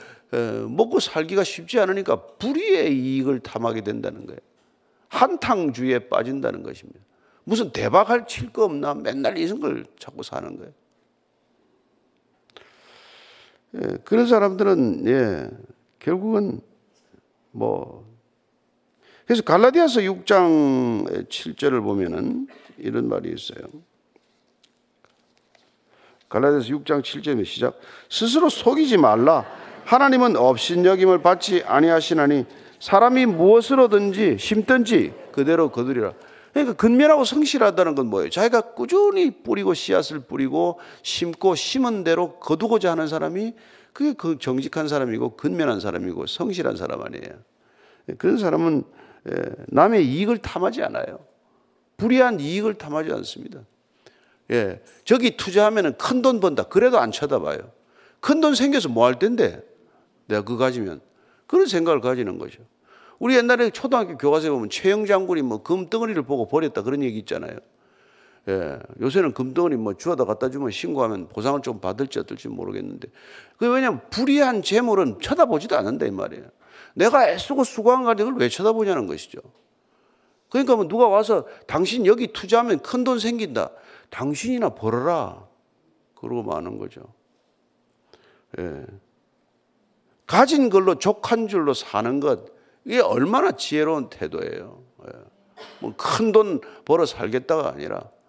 먹고 0.69 1.00
살기가 1.00 1.43
쉽지 1.43 1.79
않으니까 1.79 2.25
불의의 2.39 2.98
이익을 2.98 3.41
탐하게 3.41 3.81
된다는 3.81 4.25
거예요. 4.25 4.39
한탕주의에 5.10 6.10
빠진다는 6.10 6.63
것입니다. 6.63 7.00
무슨 7.43 7.72
대박할 7.72 8.25
칠 8.27 8.51
거 8.51 8.63
없나 8.65 8.93
맨날 8.95 9.38
이런 9.38 9.60
걸 9.60 9.86
찾고 10.00 10.24
사는 10.24 10.57
거예요. 10.57 10.72
예, 13.75 13.98
그런 14.05 14.27
사람들은 14.27 15.07
예, 15.07 15.50
결국은 16.00 16.62
뭐 17.51 18.07
그래서 19.25 19.41
갈라디아서 19.43 20.01
6장 20.01 21.29
7절을 21.29 21.81
보면은 21.83 22.47
이런 22.77 23.07
말이 23.07 23.33
있어요. 23.33 23.65
갈라디아서 26.29 26.67
6장 26.69 27.01
7절에 27.01 27.45
시작. 27.45 27.79
스스로 28.09 28.49
속이지 28.49 28.97
말라. 28.97 29.45
하나님은 29.85 30.35
업신여김을 30.35 31.21
받지 31.21 31.63
아니하시나니 31.63 32.45
사람이 32.79 33.25
무엇으로든지 33.27 34.37
심든지 34.39 35.13
그대로 35.31 35.71
거두리라. 35.71 36.13
그러니까 36.51 36.75
근면하고 36.75 37.23
성실하다는 37.23 37.95
건 37.95 38.07
뭐예요? 38.07 38.29
자기가 38.29 38.73
꾸준히 38.73 39.31
뿌리고 39.31 39.73
씨앗을 39.73 40.19
뿌리고 40.19 40.79
심고 41.01 41.55
심은 41.55 42.03
대로 42.03 42.33
거두고자 42.35 42.91
하는 42.91 43.07
사람이 43.07 43.53
그게 43.91 44.13
그 44.13 44.37
정직한 44.37 44.87
사람이고 44.87 45.35
근면한 45.35 45.79
사람이고 45.79 46.27
성실한 46.27 46.75
사람 46.75 47.01
아니에요. 47.01 47.39
그런 48.17 48.37
사람은 48.37 48.83
예, 48.83 49.02
남의 49.67 50.05
이익을 50.07 50.37
탐하지 50.39 50.83
않아요. 50.83 51.19
불이한 51.97 52.39
이익을 52.39 52.75
탐하지 52.75 53.11
않습니다. 53.11 53.61
예, 54.51 54.81
저기 55.05 55.37
투자하면 55.37 55.97
큰 55.97 56.21
돈 56.21 56.39
번다. 56.39 56.63
그래도 56.63 56.99
안 56.99 57.11
쳐다봐요. 57.11 57.59
큰 58.19 58.41
돈 58.41 58.55
생겨서 58.55 58.89
뭐 58.89 59.05
할 59.05 59.19
텐데? 59.19 59.61
내가 60.27 60.41
그거 60.43 60.57
가지면. 60.57 61.01
그런 61.47 61.67
생각을 61.67 62.01
가지는 62.01 62.37
거죠. 62.37 62.61
우리 63.19 63.35
옛날에 63.35 63.69
초등학교 63.69 64.17
교과서에 64.17 64.49
보면 64.49 64.69
최영 64.69 65.05
장군이 65.05 65.41
뭐 65.43 65.63
금덩어리를 65.63 66.21
보고 66.23 66.47
버렸다 66.47 66.81
그런 66.81 67.03
얘기 67.03 67.19
있잖아요. 67.19 67.57
예, 68.50 68.79
요새는 69.00 69.33
금덩어리 69.33 69.77
뭐 69.77 69.93
주워다 69.93 70.25
갖다 70.25 70.50
주면 70.50 70.71
신고하면 70.71 71.29
보상을 71.29 71.62
좀 71.62 71.79
받을지 71.79 72.19
어떨지 72.19 72.50
모르겠는데. 72.50 73.07
그 73.57 73.71
왜냐면 73.71 74.01
불이한 74.09 74.63
재물은 74.63 75.19
쳐다보지도 75.21 75.77
않는다 75.77 76.05
이 76.05 76.12
말이에요. 76.12 76.45
내가 76.95 77.29
애쓰고 77.29 77.63
수고한 77.63 78.03
가격을 78.03 78.33
왜 78.38 78.50
쳐다보냐는 78.50 79.07
것이죠. 79.07 79.39
그러니까 80.50 80.75
뭐 80.75 80.88
누가 80.88 81.07
와서 81.07 81.47
당신 81.65 82.05
여기 82.05 82.27
투자하면 82.31 82.79
큰 82.79 83.03
돈 83.03 83.17
생긴다. 83.19 83.71
당신이나 84.09 84.69
벌어라. 84.69 85.47
그러고 86.13 86.43
마는 86.43 86.77
거죠. 86.77 87.01
예. 88.59 88.85
가진 90.27 90.69
걸로 90.69 90.95
족한 90.95 91.47
줄로 91.47 91.73
사는 91.73 92.19
것, 92.19 92.45
이게 92.85 93.00
얼마나 93.00 93.53
지혜로운 93.53 94.09
태도예요. 94.09 94.83
예. 95.07 95.12
뭐큰 95.79 96.31
돈 96.31 96.62
벌어 96.85 97.05
살겠다가 97.05 97.69
아니라, 97.69 98.03
예. 98.03 98.22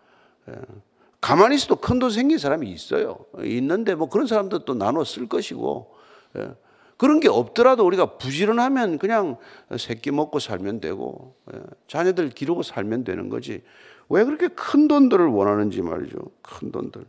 가만히 1.20 1.54
있어도 1.54 1.76
큰 1.76 1.98
돈 1.98 2.10
생긴 2.10 2.36
사람이 2.38 2.70
있어요. 2.70 3.24
있는데 3.42 3.94
뭐 3.94 4.08
그런 4.08 4.26
사람도 4.26 4.66
또 4.66 4.74
나눠 4.74 5.04
쓸 5.04 5.26
것이고, 5.26 5.94
예. 6.36 6.54
그런 6.96 7.18
게 7.18 7.28
없더라도 7.28 7.84
우리가 7.86 8.18
부지런하면 8.18 8.98
그냥 8.98 9.36
새끼 9.78 10.10
먹고 10.10 10.38
살면 10.38 10.80
되고, 10.80 11.34
예. 11.54 11.60
자녀들 11.88 12.28
기르고 12.30 12.62
살면 12.62 13.04
되는 13.04 13.30
거지. 13.30 13.62
왜 14.10 14.22
그렇게 14.24 14.48
큰 14.48 14.86
돈들을 14.86 15.26
원하는지 15.26 15.80
말이죠. 15.80 16.18
큰 16.42 16.70
돈들. 16.70 17.06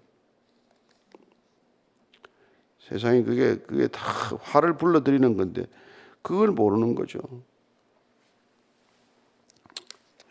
세상에 2.79 3.23
그게 3.23 3.57
그게 3.57 3.87
다 3.87 4.01
화를 4.41 4.77
불러들이는 4.77 5.35
건데 5.35 5.65
그걸 6.21 6.51
모르는 6.51 6.95
거죠. 6.95 7.19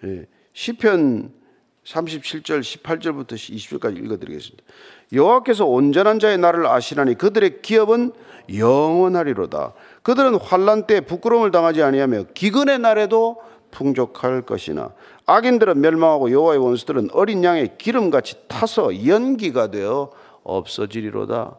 예. 0.05 0.27
시편 0.55 1.44
37절 1.85 2.61
18절부터 2.61 3.35
20절까지 3.35 4.03
읽어드리겠습니다. 4.05 4.65
여호와께서 5.13 5.67
온전한 5.67 6.19
자의 6.19 6.39
날을 6.39 6.67
아시나니 6.67 7.17
그들의 7.17 7.63
기업은 7.63 8.13
영원하리로다. 8.55 9.75
그들은 10.03 10.37
환란 10.37 10.87
때 10.87 11.01
부끄러움을 11.01 11.51
당하지 11.51 11.83
아니하며 11.83 12.25
기근의 12.35 12.79
날에도 12.79 13.43
풍족할 13.71 14.43
것이나 14.43 14.93
악인들은 15.27 15.81
멸망하고 15.81 16.31
여호와의 16.31 16.59
원수들은 16.61 17.11
어린 17.13 17.43
양의 17.45 17.77
기름같이 17.79 18.37
타서 18.49 19.07
연기가 19.07 19.71
되어 19.71 20.11
없어지리로다. 20.43 21.59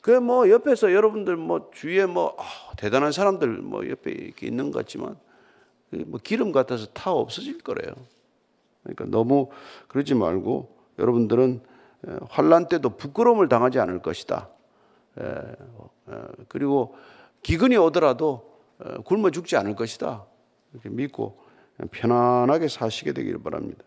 그 0.00 0.20
뭐 0.20 0.50
옆에서 0.50 0.92
여러분들 0.92 1.36
뭐 1.36 1.70
주위에 1.72 2.04
뭐 2.04 2.36
아, 2.38 2.74
대단한 2.76 3.10
사람들 3.10 3.48
뭐 3.48 3.88
옆에 3.88 4.32
있는 4.42 4.70
것 4.70 4.80
같지만 4.80 5.16
그뭐 5.90 6.18
기름 6.22 6.52
같아서 6.52 6.86
타 6.86 7.10
없어질 7.10 7.58
거래요. 7.62 7.94
그러니까 8.84 9.06
너무 9.06 9.50
그러지 9.88 10.14
말고 10.14 10.76
여러분들은 10.98 11.60
환란 12.28 12.68
때도 12.68 12.90
부끄러움을 12.90 13.48
당하지 13.48 13.80
않을 13.80 14.00
것이다. 14.00 14.48
그리고 16.48 16.94
기근이 17.42 17.76
오더라도 17.76 18.52
굶어 19.04 19.30
죽지 19.30 19.56
않을 19.56 19.74
것이다. 19.74 20.24
이렇게 20.72 20.88
믿고 20.90 21.38
편안하게 21.90 22.68
사시게 22.68 23.12
되기를 23.12 23.42
바랍니다. 23.42 23.84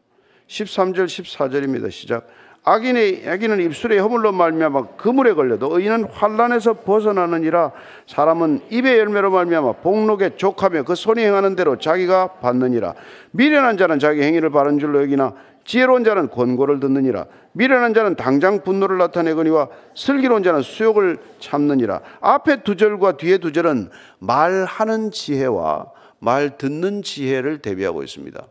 13절 0.47 1.05
14절입니다. 1.05 1.91
시작. 1.91 2.27
악인의 2.67 3.23
악인은 3.25 3.61
입술에 3.61 3.97
허물로 3.97 4.33
말미암아 4.33 4.97
그물에 4.97 5.33
걸려도 5.33 5.77
의인은 5.79 6.09
환란에서 6.11 6.73
벗어나느니라. 6.81 7.71
사람은 8.07 8.59
입의 8.69 8.99
열매로 8.99 9.31
말미암아 9.31 9.71
복록에 9.83 10.35
족하며 10.35 10.83
그 10.83 10.93
손이 10.93 11.23
행하는 11.23 11.55
대로 11.55 11.77
자기가 11.77 12.39
받느니라. 12.41 12.93
미련한 13.31 13.77
자는 13.77 13.99
자기 13.99 14.21
행위를 14.21 14.49
바른 14.49 14.79
줄로 14.79 15.01
여기나 15.01 15.33
지혜로운 15.63 16.03
자는 16.03 16.29
권고를 16.29 16.81
듣느니라. 16.81 17.27
미련한 17.53 17.93
자는 17.93 18.15
당장 18.15 18.61
분노를 18.61 18.97
나타내거니와 18.97 19.69
슬기로운 19.95 20.43
자는 20.43 20.61
수욕을 20.61 21.19
참느니라. 21.39 22.01
앞에 22.19 22.63
두 22.63 22.75
절과 22.75 23.15
뒤에 23.15 23.37
두 23.37 23.53
절은 23.53 23.91
말하는 24.19 25.11
지혜와 25.11 25.85
말 26.19 26.57
듣는 26.57 27.01
지혜를 27.01 27.59
대비하고 27.59 28.03
있습니다. 28.03 28.43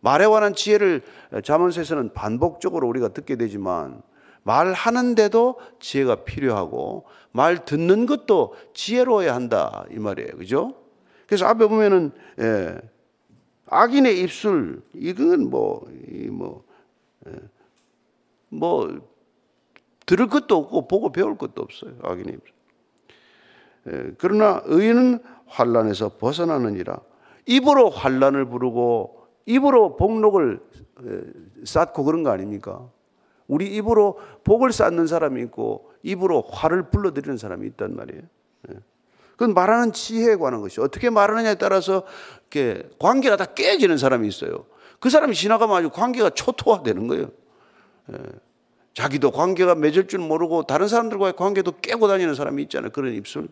말에 0.00 0.26
관한 0.26 0.54
지혜를 0.54 1.02
자문서에서는 1.44 2.12
반복적으로 2.12 2.88
우리가 2.88 3.08
듣게 3.08 3.36
되지만 3.36 4.02
말하는데도 4.42 5.60
지혜가 5.78 6.24
필요하고 6.24 7.04
말 7.32 7.64
듣는 7.64 8.06
것도 8.06 8.54
지혜로워야 8.74 9.34
한다 9.34 9.84
이 9.90 9.98
말이에요. 9.98 10.36
그죠? 10.36 10.74
그래서 11.26 11.46
앞에 11.46 11.66
보면은 11.66 12.12
예, 12.40 12.80
악인의 13.66 14.20
입술 14.20 14.82
이건 14.94 15.50
뭐뭐 15.50 16.64
예, 17.28 17.32
뭐 18.48 19.00
들을 20.06 20.26
것도 20.26 20.56
없고 20.56 20.88
보고 20.88 21.12
배울 21.12 21.36
것도 21.36 21.62
없어요. 21.62 21.92
악인의 22.02 22.34
입술. 22.34 22.54
예, 23.88 24.14
그러나 24.18 24.62
의인은 24.64 25.20
환란에서 25.46 26.16
벗어나느니라. 26.18 27.00
입으로 27.46 27.90
환란을 27.90 28.46
부르고 28.46 29.19
입으로 29.46 29.96
복록을 29.96 30.60
쌓고 31.64 32.04
그런 32.04 32.22
거 32.22 32.30
아닙니까? 32.30 32.88
우리 33.46 33.66
입으로 33.74 34.18
복을 34.44 34.72
쌓는 34.72 35.06
사람이 35.06 35.42
있고 35.42 35.90
입으로 36.02 36.42
화를 36.42 36.90
불러들이는 36.90 37.36
사람이 37.36 37.66
있단 37.68 37.96
말이에요. 37.96 38.22
그건 39.32 39.54
말하는 39.54 39.92
지혜에 39.92 40.36
관한 40.36 40.60
것이 40.60 40.80
어떻게 40.80 41.08
말하느냐에 41.08 41.54
따라서 41.54 42.04
이렇게 42.42 42.88
관계가 42.98 43.36
다 43.36 43.46
깨지는 43.46 43.96
사람이 43.96 44.28
있어요. 44.28 44.66
그 45.00 45.08
사람이 45.08 45.34
지나가면 45.34 45.76
아주 45.76 45.90
관계가 45.90 46.30
초토화되는 46.30 47.06
거예요. 47.08 47.30
자기도 48.92 49.30
관계가 49.30 49.76
맺을 49.76 50.08
줄 50.08 50.20
모르고 50.20 50.64
다른 50.64 50.88
사람들과의 50.88 51.36
관계도 51.36 51.80
깨고 51.80 52.06
다니는 52.06 52.34
사람이 52.34 52.62
있잖아요. 52.64 52.90
그런 52.92 53.14
입술. 53.14 53.48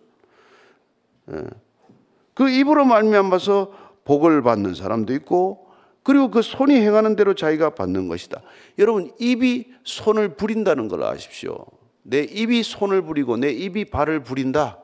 그 2.34 2.50
입으로 2.50 2.84
말미암아서 2.84 3.72
복을 4.04 4.42
받는 4.42 4.74
사람도 4.74 5.14
있고 5.14 5.67
그리고 6.02 6.30
그 6.30 6.42
손이 6.42 6.74
행하는 6.74 7.16
대로 7.16 7.34
자기가 7.34 7.70
받는 7.70 8.08
것이다. 8.08 8.40
여러분 8.78 9.10
입이 9.18 9.66
손을 9.84 10.36
부린다는 10.36 10.88
걸 10.88 11.02
아십시오. 11.02 11.66
내 12.02 12.22
입이 12.22 12.62
손을 12.62 13.02
부리고 13.02 13.36
내 13.36 13.50
입이 13.50 13.86
발을 13.86 14.22
부린다. 14.22 14.78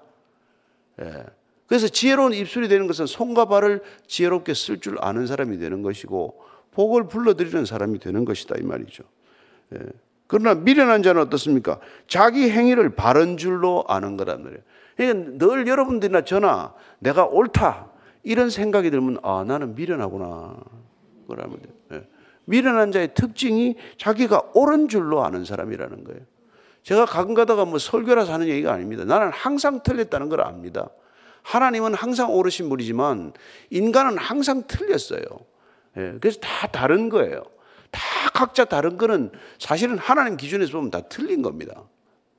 예. 1.00 1.24
그래서 1.66 1.88
지혜로운 1.88 2.34
입술이 2.34 2.68
되는 2.68 2.86
것은 2.86 3.06
손과 3.06 3.46
발을 3.46 3.82
지혜롭게 4.06 4.52
쓸 4.52 4.80
줄 4.80 4.96
아는 5.00 5.26
사람이 5.26 5.58
되는 5.58 5.82
것이고 5.82 6.38
복을 6.72 7.08
불러들이는 7.08 7.64
사람이 7.64 7.98
되는 8.00 8.24
것이다 8.24 8.56
이 8.58 8.62
말이죠. 8.62 9.04
예. 9.74 9.78
그러나 10.26 10.54
미련한 10.54 11.02
자는 11.02 11.22
어떻습니까? 11.22 11.80
자기 12.06 12.50
행위를 12.50 12.94
바른 12.94 13.36
줄로 13.36 13.84
아는 13.88 14.16
거란 14.16 14.42
말이에요. 14.42 14.62
그러니까 14.96 15.46
늘 15.46 15.66
여러분들이나 15.66 16.22
저나 16.22 16.74
내가 16.98 17.24
옳다 17.24 17.90
이런 18.22 18.50
생각이 18.50 18.90
들면 18.90 19.18
아 19.22 19.44
나는 19.46 19.74
미련하구나 19.74 20.56
그러면 21.26 21.60
돼요. 21.60 21.74
예. 21.92 22.06
미련한 22.46 22.92
자의 22.92 23.14
특징이 23.14 23.76
자기가 23.96 24.50
옳은 24.54 24.88
줄로 24.88 25.24
아는 25.24 25.44
사람이라는 25.44 26.04
거예요. 26.04 26.20
제가 26.82 27.06
가끔 27.06 27.34
가다가 27.34 27.64
뭐 27.64 27.78
설교라서 27.78 28.32
하는 28.32 28.48
얘기가 28.48 28.72
아닙니다. 28.72 29.04
나는 29.04 29.30
항상 29.32 29.82
틀렸다는 29.82 30.28
걸 30.28 30.42
압니다. 30.42 30.90
하나님은 31.42 31.94
항상 31.94 32.32
옳으신 32.32 32.68
분이지만 32.68 33.32
인간은 33.70 34.18
항상 34.18 34.64
틀렸어요. 34.66 35.22
예. 35.96 36.14
그래서 36.20 36.38
다 36.40 36.66
다른 36.66 37.08
거예요. 37.08 37.42
다 37.90 38.00
각자 38.34 38.64
다른 38.64 38.96
거는 38.98 39.30
사실은 39.58 39.96
하나님 39.96 40.36
기준에서 40.36 40.72
보면 40.72 40.90
다 40.90 41.00
틀린 41.02 41.42
겁니다. 41.42 41.84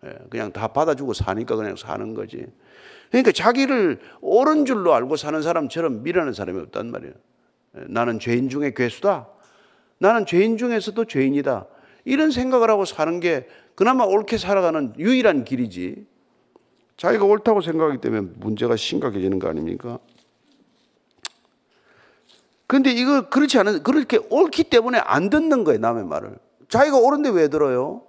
예, 0.06 0.14
그냥 0.30 0.52
다 0.52 0.68
받아주고 0.68 1.14
사니까 1.14 1.56
그냥 1.56 1.76
사는 1.78 2.14
거지. 2.14 2.46
그러니까 3.10 3.32
자기를 3.32 4.00
옳은 4.22 4.66
줄로 4.66 4.94
알고 4.94 5.16
사는 5.16 5.42
사람처럼 5.42 6.04
미련한 6.04 6.34
사람이 6.34 6.60
없단 6.60 6.92
말이에요. 6.92 7.14
예, 7.78 7.84
나는 7.88 8.20
죄인 8.20 8.50
중에 8.50 8.74
괴수다. 8.76 9.28
나는 9.98 10.26
죄인 10.26 10.58
중에서도 10.58 11.06
죄인이다. 11.06 11.66
이런 12.06 12.32
생각을 12.32 12.70
하고 12.70 12.86
사는 12.86 13.20
게 13.20 13.48
그나마 13.76 14.04
옳게 14.06 14.38
살아가는 14.38 14.94
유일한 14.98 15.44
길이지. 15.44 16.06
자기가 16.98 17.26
옳다고 17.26 17.62
생각하기 17.62 18.00
때문에 18.00 18.30
문제가 18.38 18.76
심각해지는 18.76 19.40
거 19.40 19.50
아닙니까? 19.50 20.00
근데 22.68 22.92
이거 22.92 23.30
그렇지 23.30 23.60
않은, 23.60 23.84
그렇게 23.84 24.20
옳기 24.30 24.66
때문에 24.66 25.00
안 25.00 25.30
듣는 25.30 25.64
거예요, 25.64 25.80
남의 25.80 26.06
말을. 26.06 26.38
자기가 26.70 26.98
옳은데 26.98 27.30
왜 27.30 27.48
들어요? 27.48 28.05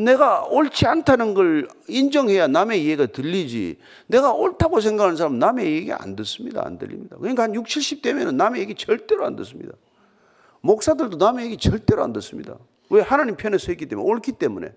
내가 0.00 0.44
옳지 0.44 0.86
않다는 0.86 1.34
걸 1.34 1.68
인정해야 1.86 2.48
남의 2.48 2.82
이해가 2.84 3.06
들리지. 3.06 3.78
내가 4.08 4.32
옳다고 4.32 4.80
생각하는 4.80 5.16
사람은 5.16 5.38
남의 5.38 5.72
얘기 5.72 5.92
안 5.92 6.16
듣습니다. 6.16 6.62
안 6.64 6.78
들립니다. 6.78 7.16
그러니까 7.18 7.44
한 7.44 7.54
60, 7.54 8.02
70대면 8.02 8.34
남의 8.34 8.60
얘기 8.60 8.74
절대로 8.74 9.24
안 9.24 9.36
듣습니다. 9.36 9.72
목사들도 10.62 11.16
남의 11.16 11.46
얘기 11.46 11.56
절대로 11.58 12.02
안 12.02 12.12
듣습니다. 12.14 12.56
왜? 12.90 13.02
하나님 13.02 13.36
편에 13.36 13.56
서 13.58 13.70
있기 13.70 13.86
때문에, 13.86 14.08
옳기 14.08 14.32
때문에. 14.32 14.72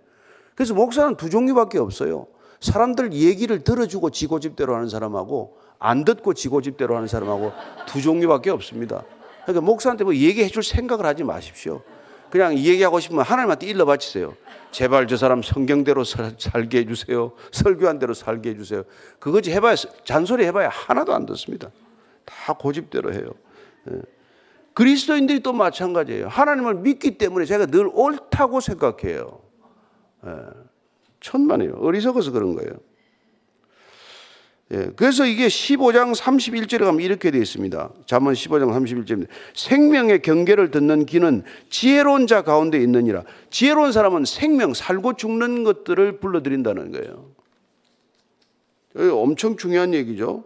그래서 0.53 0.73
목사는 0.73 1.15
두 1.15 1.29
종류밖에 1.29 1.79
없어요. 1.79 2.27
사람들 2.59 3.13
얘기를 3.13 3.63
들어주고 3.63 4.11
지고집대로 4.11 4.75
하는 4.75 4.89
사람하고 4.89 5.57
안 5.79 6.05
듣고 6.05 6.33
지고집대로 6.33 6.95
하는 6.95 7.07
사람하고 7.07 7.51
두 7.87 8.01
종류밖에 8.01 8.49
없습니다. 8.51 9.03
그러니까 9.43 9.61
목사한테 9.65 10.03
뭐 10.03 10.15
얘기해 10.15 10.47
줄 10.49 10.63
생각을 10.63 11.05
하지 11.05 11.23
마십시오. 11.23 11.81
그냥 12.29 12.57
얘기하고 12.57 12.99
싶으면 12.99 13.23
하나님한테 13.23 13.67
일러 13.67 13.85
바치세요. 13.85 14.35
제발 14.71 15.07
저 15.07 15.17
사람 15.17 15.41
성경대로 15.41 16.03
살게 16.03 16.79
해주세요. 16.79 17.31
설교한 17.51 17.99
대로 17.99 18.13
살게 18.13 18.49
해주세요. 18.51 18.83
그거지 19.19 19.51
해봐야, 19.51 19.75
잔소리 20.03 20.45
해봐야 20.45 20.69
하나도 20.69 21.13
안 21.13 21.25
듣습니다. 21.25 21.69
다 22.25 22.53
고집대로 22.53 23.13
해요. 23.13 23.31
예. 23.89 24.01
그리스도인들이 24.73 25.39
또 25.39 25.53
마찬가지예요. 25.53 26.27
하나님을 26.27 26.75
믿기 26.75 27.17
때문에 27.17 27.45
제가 27.45 27.65
늘 27.65 27.89
옳다고 27.91 28.59
생각해요. 28.59 29.41
예. 30.25 30.31
천만이에요. 31.21 31.77
어리석어서 31.79 32.31
그런 32.31 32.55
거예요. 32.55 32.71
예, 34.73 34.89
그래서 34.97 35.25
이게 35.25 35.47
15장 35.47 36.13
31절에 36.13 36.79
가면 36.79 36.99
이렇게 36.99 37.31
되어 37.31 37.41
있습니다. 37.41 37.89
잠언 38.05 38.33
15장 38.33 38.69
31절입니다. 38.69 39.27
생명의 39.53 40.21
경계를 40.21 40.71
듣는 40.71 41.05
귀는 41.05 41.43
지혜로운 41.69 42.27
자 42.27 42.41
가운데 42.41 42.77
있느니라. 42.81 43.23
지혜로운 43.49 43.93
사람은 43.93 44.25
생명, 44.25 44.73
살고 44.73 45.13
죽는 45.13 45.63
것들을 45.63 46.19
불러들인다는 46.19 46.91
거예요. 46.91 47.29
엄청 49.13 49.55
중요한 49.55 49.93
얘기죠. 49.93 50.43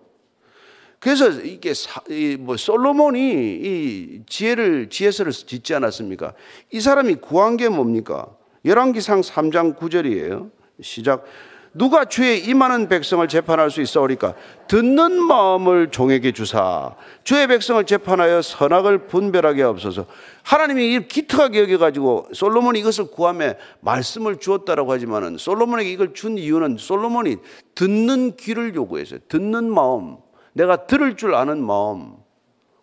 그래서 0.99 1.31
이게 1.31 1.73
사, 1.73 1.99
뭐 2.39 2.57
솔로몬이 2.57 3.19
이 3.63 4.21
지혜를 4.27 4.89
지혜서를 4.89 5.31
짓지 5.31 5.73
않았습니까? 5.73 6.33
이 6.69 6.79
사람이 6.79 7.15
구한 7.15 7.57
게 7.57 7.69
뭡니까? 7.69 8.27
열왕기상 8.65 9.21
3장 9.21 9.77
9절이에요. 9.77 10.51
시작 10.79 11.25
누가 11.73 12.03
주의 12.03 12.43
임하는 12.45 12.89
백성을 12.89 13.25
재판할 13.27 13.71
수 13.71 13.81
있사오리까? 13.81 14.35
듣는 14.67 15.23
마음을 15.23 15.89
종에게 15.89 16.33
주사. 16.33 16.95
주의 17.23 17.47
백성을 17.47 17.83
재판하여 17.85 18.41
선악을 18.41 19.07
분별하게 19.07 19.63
없어서. 19.63 20.05
하나님이 20.43 20.93
이 20.93 21.07
기특하게 21.07 21.61
여겨가지고 21.61 22.29
솔로몬이 22.33 22.79
이것을 22.79 23.11
구함에 23.11 23.57
말씀을 23.79 24.37
주었다라고 24.37 24.91
하지만은 24.91 25.37
솔로몬에게 25.37 25.89
이걸 25.89 26.13
준 26.13 26.37
이유는 26.37 26.77
솔로몬이 26.77 27.37
듣는 27.75 28.35
귀를 28.35 28.75
요구했어요 28.75 29.19
듣는 29.27 29.71
마음 29.71 30.17
내가 30.53 30.87
들을 30.87 31.15
줄 31.15 31.35
아는 31.35 31.63
마음 31.63 32.15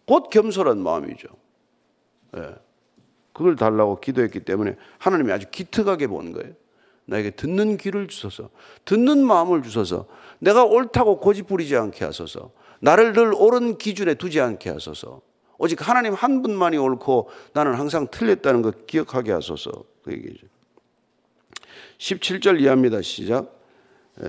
곧 0.07 0.31
겸손한 0.31 0.79
마음이죠. 0.79 1.29
예. 2.37 2.55
그걸 3.33 3.57
달라고 3.57 4.01
기도했기 4.01 4.40
때문에 4.40 4.77
하나님이 4.98 5.31
아주 5.33 5.46
기특하게 5.51 6.07
본 6.07 6.33
거예요 6.33 6.55
나에게 7.09 7.31
듣는 7.31 7.79
귀를 7.79 8.07
주소서, 8.07 8.51
듣는 8.85 9.25
마음을 9.25 9.62
주소서, 9.62 10.07
내가 10.38 10.64
옳다고 10.64 11.21
고집 11.21 11.47
부리지 11.49 11.75
않게 11.75 12.05
하소서, 12.05 12.51
나를 12.81 13.14
늘 13.14 13.33
옳은 13.35 13.79
기준에 13.79 14.14
두지 14.14 14.40
않게 14.40 14.68
하소서, 14.71 15.23
오직 15.57 15.88
하나님 15.88 16.12
한 16.12 16.42
분만이 16.42 16.77
옳고 16.77 17.31
나는 17.55 17.75
항상 17.75 18.07
틀렸다는 18.11 18.62
것 18.62 18.87
기억하게 18.87 19.33
하소서. 19.33 19.73
그 20.05 20.12
얘기죠. 20.12 20.47
17절 21.99 22.61
이하입니다. 22.61 23.03
시작. 23.03 23.59
예. 24.23 24.29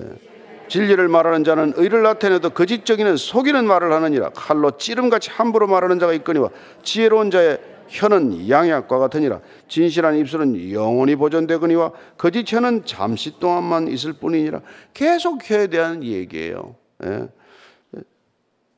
진리를 0.68 1.06
말하는 1.08 1.44
자는 1.44 1.72
의를 1.76 2.02
나타내도 2.02 2.50
거짓적이는 2.50 3.16
속이는 3.16 3.66
말을 3.66 3.92
하느니라 3.92 4.30
칼로 4.30 4.76
찌름같이 4.76 5.28
함부로 5.30 5.66
말하는 5.66 5.98
자가 5.98 6.12
있거니와 6.14 6.50
지혜로운 6.84 7.32
자의 7.32 7.58
혀는 7.90 8.48
양약과 8.48 8.98
같으니라 8.98 9.40
진실한 9.68 10.16
입술은 10.16 10.70
영원히 10.70 11.16
보존되거니와 11.16 11.92
거짓 12.16 12.50
혀는 12.50 12.84
잠시 12.84 13.38
동안만 13.40 13.88
있을 13.88 14.12
뿐이니라 14.14 14.60
계속 14.94 15.40
혀에 15.42 15.66
대한 15.66 16.04
얘기예요. 16.04 16.76
예. 17.04 17.28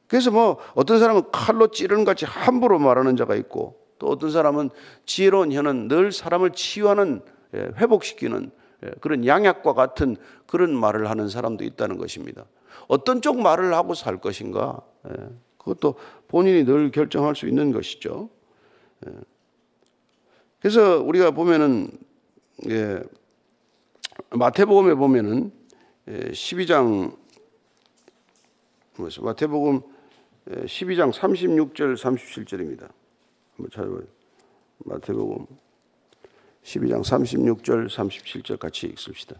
그래서 0.09 0.31
뭐 0.31 0.59
어떤 0.75 0.99
사람은 0.99 1.25
칼로 1.31 1.69
찌르는 1.69 2.05
같이 2.05 2.25
함부로 2.25 2.79
말하는 2.79 3.17
자가 3.17 3.35
있고 3.37 3.79
또 3.99 4.09
어떤 4.09 4.31
사람은 4.31 4.71
지혜로운 5.07 5.53
혀는 5.53 5.89
늘 5.89 6.11
사람을 6.11 6.51
치유하는 6.51 7.21
예, 7.55 7.71
회복시키는 7.77 8.51
예, 8.85 8.91
그런 9.01 9.27
양약과 9.27 9.75
같은 9.75 10.17
그런 10.47 10.75
말을 10.75 11.09
하는 11.11 11.29
사람도 11.29 11.65
있다는 11.65 11.99
것입니다. 11.99 12.45
어떤 12.89 13.21
쪽 13.21 13.41
말을 13.41 13.75
하고 13.75 13.95
살 13.95 14.19
것인가? 14.19 14.81
예, 15.09 15.13
그것도 15.59 15.95
본인이 16.29 16.65
늘 16.65 16.91
결정할 16.91 17.37
수 17.37 17.47
있는 17.47 17.73
것이죠. 17.73 18.31
예. 19.07 19.13
그래서 20.61 21.01
우리가 21.01 21.33
보면은 21.33 21.91
예, 22.69 23.03
마태복음에 24.31 24.95
보면은 24.95 25.53
예, 26.09 26.31
12장 26.31 27.17
뭐죠? 28.97 29.23
마태복음 29.23 29.81
12장 30.47 31.09
예, 31.09 31.21
36절 31.21 31.97
37절입니다. 31.97 32.89
한번 33.57 33.71
찾아봐요. 33.73 34.03
마태복음 34.85 35.47
12장 36.65 37.03
36절 37.03 37.89
37절 37.89 38.59
같이 38.59 38.87
읽읍시다. 38.87 39.37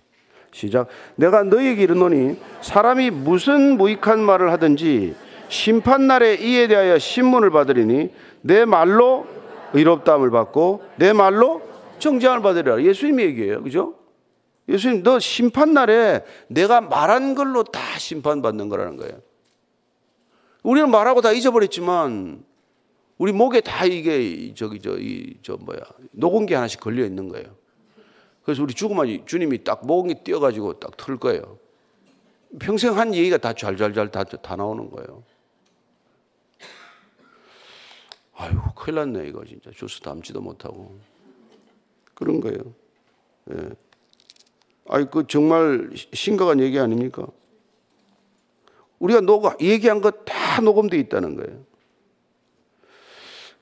시작. 0.53 0.89
내가 1.17 1.43
너희에게 1.45 1.83
이르노니 1.83 2.37
사람이 2.61 3.11
무슨 3.11 3.79
무익한 3.79 4.21
말을 4.21 4.53
하든지 4.53 5.15
심판 5.49 6.07
날에 6.07 6.35
이에 6.35 6.69
대하여 6.69 6.99
신문을 6.99 7.51
받으리니 7.51 8.11
내 8.43 8.65
말로 8.65 9.27
의롭다함을 9.75 10.31
받고 10.31 10.83
내 10.97 11.13
말로 11.13 11.63
정죄함을 11.99 12.43
받으리라. 12.43 12.83
예수님이 12.83 13.23
얘기해요. 13.25 13.63
그죠? 13.63 13.95
예수님, 14.69 15.03
너 15.03 15.19
심판 15.19 15.73
날에 15.73 16.25
내가 16.49 16.81
말한 16.81 17.35
걸로 17.35 17.65
다 17.65 17.81
심판받는 17.99 18.69
거라는 18.69 18.97
거예요. 18.97 19.21
우리는 20.63 20.91
말하고 20.91 21.21
다 21.21 21.33
잊어버렸지만 21.33 22.45
우리 23.19 23.33
목에 23.33 23.61
다 23.61 23.85
이게 23.85 24.53
저기 24.55 24.81
저 24.81 24.97
이 24.99 25.37
저 25.43 25.57
뭐야 25.57 25.81
게 26.47 26.55
하나씩 26.55 26.81
걸려 26.81 27.05
있는 27.05 27.29
거예요. 27.29 27.47
그래서 28.45 28.63
우리 28.63 28.75
죽으면 28.75 29.27
주님이 29.27 29.63
딱 29.65 29.87
목이 29.87 30.23
뛰어가지고 30.25 30.81
딱 30.81 30.97
틀 30.97 31.17
거예요. 31.17 31.59
평생 32.61 32.97
한 32.99 33.15
얘기가 33.15 33.39
다 33.39 33.53
잘잘잘 33.53 34.11
다, 34.11 34.25
다 34.25 34.57
나오는 34.57 34.91
거예요. 34.91 35.23
아유, 38.35 38.55
큰일 38.75 38.97
났네, 38.97 39.29
이거 39.29 39.45
진짜. 39.45 39.71
주스 39.71 40.01
담지도 40.01 40.41
못하고. 40.41 40.97
그런 42.15 42.41
거예요. 42.41 42.59
예. 43.53 43.71
아이, 44.89 45.05
그 45.11 45.27
정말 45.27 45.91
심각한 46.13 46.61
얘기 46.61 46.79
아닙니까? 46.79 47.27
우리가 48.99 49.21
녹아, 49.21 49.57
얘기한 49.61 50.01
것다 50.01 50.61
녹음되어 50.61 50.99
있다는 51.01 51.37
거예요. 51.37 51.65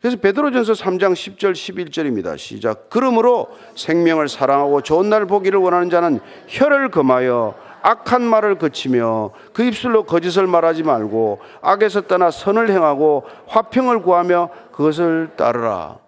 그래서 0.01 0.17
베드로전서 0.17 0.73
3장 0.73 1.13
10절 1.13 1.53
11절입니다. 1.53 2.39
시작. 2.39 2.89
그러므로 2.89 3.49
생명을 3.77 4.29
사랑하고 4.29 4.81
좋은 4.81 5.11
날 5.11 5.27
보기를 5.27 5.61
원하는 5.61 5.91
자는 5.91 6.21
혀를 6.49 6.91
금하여 6.91 7.55
악한 7.83 8.23
말을 8.23 8.59
그치며 8.59 9.31
그 9.53 9.65
입술로 9.65 10.05
거짓을 10.05 10.47
말하지 10.47 10.83
말고 10.83 11.41
악에서 11.63 12.03
떠나 12.03 12.31
선을 12.31 12.71
행하고 12.71 13.25
화평을 13.47 14.03
구하며 14.03 14.51
그것을 14.73 15.33
따르라. 15.37 15.99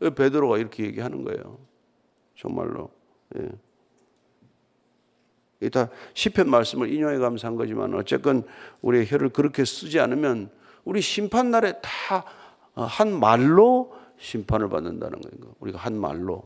베드로가 0.00 0.58
이렇게 0.58 0.84
얘기하는 0.84 1.24
거예요. 1.24 1.58
정말로. 2.36 2.90
예. 3.36 3.48
다 5.68 5.88
시편 6.14 6.48
말씀을 6.48 6.90
인용해 6.90 7.18
가면서 7.18 7.46
한 7.46 7.56
거지만 7.56 7.94
어쨌건 7.94 8.44
우리의 8.80 9.06
혀를 9.06 9.28
그렇게 9.28 9.64
쓰지 9.64 10.00
않으면 10.00 10.50
우리 10.84 11.00
심판 11.00 11.50
날에 11.50 11.74
다 11.82 12.24
한 12.74 13.18
말로 13.18 13.94
심판을 14.18 14.68
받는다는 14.68 15.20
거예요. 15.20 15.54
우리가 15.60 15.78
한 15.78 15.98
말로. 15.98 16.44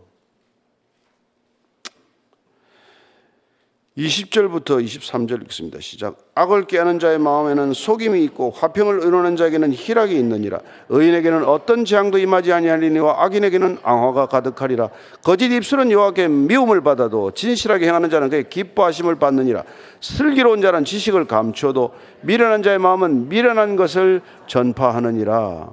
20절부터 3.96 4.84
23절 4.84 5.44
읽습니다. 5.44 5.78
시작. 5.78 6.18
악을 6.34 6.64
깨하는 6.64 6.98
자의 6.98 7.16
마음에는 7.20 7.72
속임이 7.72 8.24
있고 8.24 8.50
화평을 8.50 9.00
의논하는 9.04 9.36
자에게는 9.36 9.72
희락이 9.72 10.18
있느니라. 10.18 10.58
의인에게는 10.88 11.44
어떤 11.44 11.84
재앙도 11.84 12.18
임하지 12.18 12.52
아니하리니와 12.52 13.22
악인에게는 13.24 13.78
앙화가 13.84 14.26
가득하리라. 14.26 14.90
거짓 15.22 15.52
입술은 15.52 15.92
여호와께 15.92 16.26
미움을 16.26 16.80
받아도 16.80 17.30
진실하게 17.30 17.86
행하는 17.86 18.10
자는 18.10 18.30
그의 18.30 18.50
기뻐하심을 18.50 19.14
받느니라. 19.14 19.62
슬기로운 20.00 20.60
자는 20.60 20.84
지식을 20.84 21.26
감추어도 21.26 21.92
미련한 22.22 22.64
자의 22.64 22.80
마음은 22.80 23.28
미련한 23.28 23.76
것을 23.76 24.22
전파하느니라. 24.48 25.72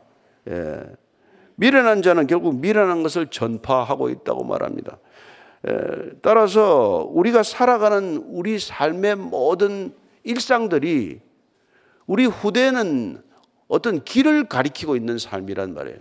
예. 0.49 0.79
미련한 1.55 2.03
자는 2.03 2.27
결국 2.27 2.59
미련한 2.59 3.01
것을 3.01 3.27
전파하고 3.27 4.09
있다고 4.09 4.43
말합니다. 4.43 4.97
따라서 6.21 7.07
우리가 7.11 7.43
살아가는 7.43 8.23
우리 8.27 8.59
삶의 8.59 9.15
모든 9.15 9.93
일상들이 10.23 11.19
우리 12.07 12.25
후대는 12.25 13.21
어떤 13.67 14.03
길을 14.03 14.45
가리키고 14.45 14.95
있는 14.95 15.17
삶이란 15.17 15.73
말이에요. 15.73 15.99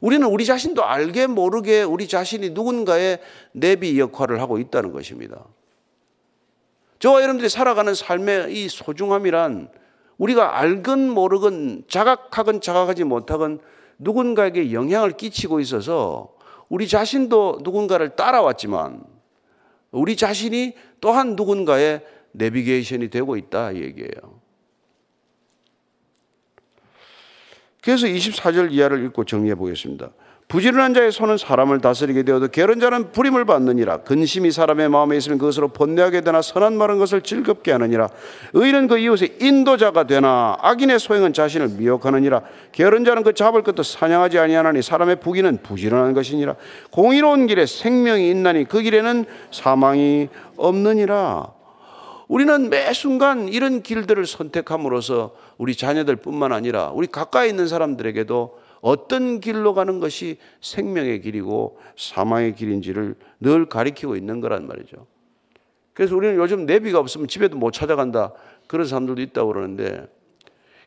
우리는 0.00 0.26
우리 0.26 0.44
자신도 0.44 0.84
알게 0.84 1.26
모르게 1.26 1.82
우리 1.82 2.08
자신이 2.08 2.50
누군가의 2.50 3.20
내비 3.52 3.98
역할을 3.98 4.40
하고 4.40 4.58
있다는 4.58 4.92
것입니다. 4.92 5.44
저와 6.98 7.22
여러분들이 7.22 7.48
살아가는 7.48 7.94
삶의 7.94 8.54
이 8.54 8.68
소중함이란 8.68 9.70
우리가 10.18 10.58
알건 10.58 11.10
모르건 11.10 11.84
자각하건 11.88 12.60
자각하지 12.60 13.04
못하건 13.04 13.60
누군가에게 13.98 14.72
영향을 14.72 15.12
끼치고 15.12 15.60
있어서 15.60 16.34
우리 16.70 16.88
자신도 16.88 17.60
누군가를 17.62 18.16
따라왔지만 18.16 19.04
우리 19.90 20.16
자신이 20.16 20.74
또한 21.00 21.34
누군가의 21.36 22.06
내비게이션이 22.32 23.10
되고 23.10 23.36
있다 23.36 23.72
이 23.72 23.82
얘기예요. 23.82 24.40
그래서 27.82 28.06
24절 28.06 28.72
이하를 28.72 29.04
읽고 29.06 29.24
정리해 29.24 29.54
보겠습니다. 29.56 30.10
부지런한 30.50 30.94
자의 30.94 31.12
손은 31.12 31.38
사람을 31.38 31.80
다스리게 31.80 32.24
되어도 32.24 32.48
게으른 32.48 32.80
자는 32.80 33.12
부림을 33.12 33.44
받느니라. 33.44 33.98
근심이 33.98 34.50
사람의 34.50 34.88
마음에 34.88 35.16
있으면 35.16 35.38
그것으로 35.38 35.68
번뇌하게 35.68 36.22
되나 36.22 36.42
선한 36.42 36.76
말은 36.76 36.98
것을 36.98 37.22
즐겁게 37.22 37.70
하느니라. 37.70 38.08
의인은 38.54 38.88
그 38.88 38.98
이웃의 38.98 39.36
인도자가 39.40 40.08
되나 40.08 40.56
악인의 40.60 40.98
소행은 40.98 41.34
자신을 41.34 41.68
미혹하느니라. 41.78 42.42
게으른 42.72 43.04
자는 43.04 43.22
그 43.22 43.32
잡을 43.32 43.62
것도 43.62 43.84
사냥하지 43.84 44.40
아니하나니 44.40 44.82
사람의 44.82 45.20
부기는 45.20 45.58
부지런한 45.62 46.14
것이니라. 46.14 46.56
공의로운 46.90 47.46
길에 47.46 47.64
생명이 47.64 48.28
있나니 48.30 48.64
그 48.64 48.82
길에는 48.82 49.26
사망이 49.52 50.28
없느니라. 50.56 51.46
우리는 52.26 52.70
매 52.70 52.92
순간 52.92 53.46
이런 53.46 53.82
길들을 53.82 54.26
선택함으로써 54.26 55.30
우리 55.58 55.76
자녀들뿐만 55.76 56.52
아니라 56.52 56.90
우리 56.92 57.06
가까이 57.06 57.48
있는 57.48 57.68
사람들에게도 57.68 58.58
어떤 58.80 59.40
길로 59.40 59.74
가는 59.74 60.00
것이 60.00 60.38
생명의 60.60 61.20
길이고 61.20 61.78
사망의 61.96 62.54
길인지를 62.54 63.14
늘 63.40 63.66
가리키고 63.66 64.16
있는 64.16 64.40
거란 64.40 64.66
말이죠. 64.66 65.06
그래서 65.92 66.16
우리는 66.16 66.36
요즘 66.36 66.64
내비가 66.66 66.98
없으면 66.98 67.28
집에도 67.28 67.56
못 67.56 67.72
찾아간다. 67.72 68.32
그런 68.66 68.86
사람들도 68.86 69.20
있다고 69.20 69.52
그러는데 69.52 70.08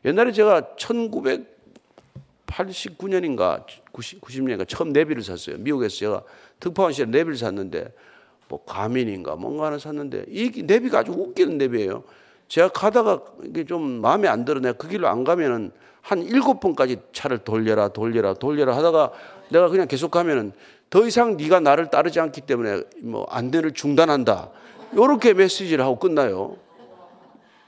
옛날에 0.04 0.32
제가 0.32 0.74
1989년인가 0.76 3.64
90, 3.92 4.20
90년인가 4.20 4.68
처음 4.68 4.92
내비를 4.92 5.22
샀어요. 5.22 5.56
미국에서 5.58 5.96
제가 5.96 6.24
특파원 6.58 6.92
시절 6.92 7.10
내비를 7.10 7.36
샀는데 7.36 7.92
뭐 8.48 8.64
가민인가 8.64 9.36
뭔가 9.36 9.66
하나 9.66 9.78
샀는데 9.78 10.24
이 10.28 10.62
내비가 10.64 11.00
아주 11.00 11.12
웃기는 11.12 11.58
내비예요. 11.58 12.02
제가 12.48 12.68
가다가 12.68 13.22
이게 13.44 13.64
좀 13.64 14.00
마음에 14.00 14.28
안 14.28 14.44
들어 14.44 14.60
내가 14.60 14.76
그 14.76 14.88
길로 14.88 15.08
안 15.08 15.24
가면은 15.24 15.72
한 16.00 16.22
일곱 16.22 16.60
번까지 16.60 16.98
차를 17.12 17.38
돌려라 17.38 17.88
돌려라 17.88 18.34
돌려라 18.34 18.76
하다가 18.76 19.12
내가 19.50 19.68
그냥 19.68 19.88
계속 19.88 20.10
가면은 20.10 20.52
더 20.90 21.04
이상 21.06 21.36
네가 21.36 21.60
나를 21.60 21.90
따르지 21.90 22.20
않기 22.20 22.42
때문에 22.42 22.82
뭐 23.02 23.26
안대를 23.30 23.72
중단한다. 23.72 24.50
이렇게 24.92 25.34
메시지를 25.34 25.84
하고 25.84 25.98
끝나요. 25.98 26.56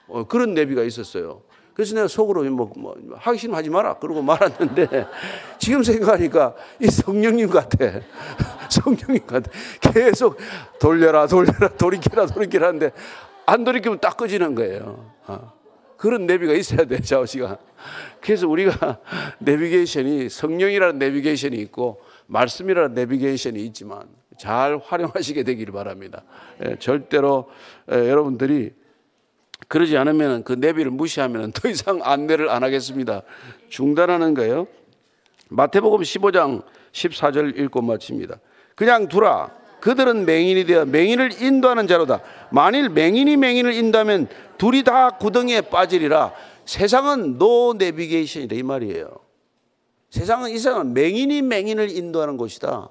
어, 0.07 0.25
그런 0.25 0.55
내비가 0.55 0.83
있었어요. 0.85 1.43
그래서 1.75 1.95
내가 1.95 2.09
속으로 2.09 2.45
뭐, 2.45 2.73
뭐 2.77 2.97
하기 3.17 3.37
싫으면 3.39 3.59
하지 3.59 3.69
마라. 3.69 3.95
그러고 3.99 4.23
말았는데 4.23 5.07
지금 5.59 5.83
생각하니까 5.83 6.55
이 6.81 6.87
성령님 6.87 7.51
같아. 7.51 8.01
성령님 8.71 9.27
같아. 9.27 9.51
계속 9.81 10.39
돌려라, 10.81 11.27
돌려라, 11.27 11.69
돌이켜라, 11.77 12.27
돌이켜라 12.27 12.69
하는데 12.69 12.93
안 13.47 13.65
돌이키면 13.65 14.01
딱 14.01 14.17
꺼지는 14.17 14.55
거예요. 14.55 15.13
어. 15.27 15.53
그런 15.97 16.27
내비가 16.27 16.53
있어야 16.53 16.85
돼, 16.85 17.01
좌우시가. 17.01 17.59
그래서 18.21 18.47
우리가 18.49 18.99
내비게이션이 19.39 20.29
성령이라는 20.29 20.99
내비게이션이 20.99 21.57
있고 21.59 22.03
말씀이라는 22.27 22.95
내비게이션이 22.95 23.65
있지만 23.67 24.09
잘 24.39 24.79
활용하시게 24.83 25.43
되기를 25.45 25.73
바랍니다. 25.73 26.23
예, 26.65 26.77
절대로 26.79 27.49
예, 27.91 28.11
여러분들이 28.11 28.73
그러지 29.69 29.97
않으면 29.97 30.45
그 30.45 30.53
내비를 30.53 30.91
무시하면 30.91 31.53
더 31.53 31.69
이상 31.69 32.01
안내를 32.03 32.51
안 32.51 32.63
하겠습니다. 32.63 33.23
중단하는 33.69 34.35
거예요. 34.35 34.67
마태복음 35.49 36.01
15장 36.01 36.63
14절 36.93 37.59
읽고 37.59 37.81
마칩니다. 37.83 38.39
그냥 38.75 39.09
두라. 39.09 39.51
그들은 39.81 40.25
맹인이 40.25 40.65
되어 40.65 40.85
맹인을 40.85 41.43
인도하는 41.43 41.87
자로다. 41.87 42.21
만일 42.51 42.89
맹인이 42.89 43.37
맹인을 43.37 43.73
인도하면 43.75 44.29
둘이 44.59 44.83
다 44.83 45.11
구덩이에 45.11 45.63
빠지리라. 45.63 46.33
세상은 46.65 47.39
no 47.39 47.75
navigation이다 47.79 48.57
이 48.57 48.63
말이에요. 48.63 49.09
세상은 50.11 50.51
이 50.51 50.59
세상은 50.59 50.95
맹인이 50.95 51.43
맹인을 51.43 51.91
인도하는 51.91 52.37
곳이다. 52.37 52.91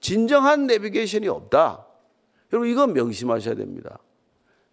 진정한 0.00 0.66
내비게이션이 0.66 1.28
없다. 1.28 1.86
여러분 2.52 2.68
이건 2.70 2.92
명심하셔야 2.94 3.54
됩니다. 3.54 3.98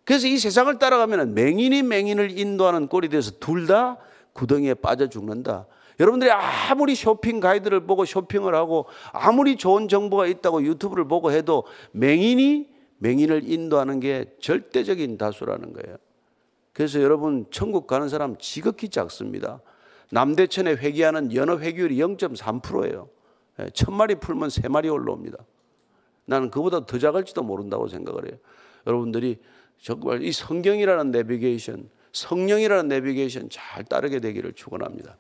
그래서 0.06 0.28
이 0.28 0.38
세상을 0.38 0.80
따라가면 0.80 1.34
맹인이 1.34 1.84
맹인을 1.84 2.38
인도하는 2.40 2.88
꼴이 2.88 3.10
돼서 3.10 3.32
둘 3.40 3.68
다 3.68 3.98
구덩이에 4.34 4.76
빠져 4.76 5.10
죽는다. 5.10 5.66
여러분들이 6.00 6.32
아무리 6.32 6.96
쇼핑 6.96 7.40
가이드를 7.40 7.82
보고 7.82 8.06
쇼핑을 8.06 8.54
하고 8.54 8.86
아무리 9.12 9.56
좋은 9.56 9.88
정보가 9.88 10.28
있다고 10.28 10.64
유튜브를 10.64 11.08
보고 11.08 11.32
해도 11.32 11.64
맹인이 11.92 12.68
맹인을 13.00 13.50
인도하는 13.50 14.00
게 14.00 14.26
절대적인 14.40 15.18
다수라는 15.18 15.74
거예요. 15.74 15.98
그래서 16.74 17.02
여러분 17.02 17.46
천국 17.50 17.88
가는 17.88 18.10
사람 18.10 18.38
지극히 18.38 18.90
작습니다. 18.90 19.62
남대천에 20.12 20.74
회귀하는 20.76 21.34
연어 21.34 21.58
회귀율이 21.60 21.98
0.3%예요. 21.98 23.10
예, 23.60 23.70
천 23.72 23.96
마리 23.96 24.16
풀면 24.16 24.50
세 24.50 24.68
마리 24.68 24.90
올라옵니다. 24.90 25.38
나는 26.26 26.52
그보다 26.52 26.86
더 26.86 27.00
작을지도 27.00 27.44
모른다고 27.44 27.88
생각을 27.88 28.28
해요. 28.28 28.38
여러분들이 28.86 29.38
정말 29.82 30.22
이 30.22 30.32
성경이라는 30.32 31.12
내비게이션, 31.12 31.90
성령이라는 32.12 32.88
내비게이션 32.88 33.50
잘 33.50 33.84
따르게 33.84 34.20
되기를 34.20 34.54
축원합니다. 34.54 35.18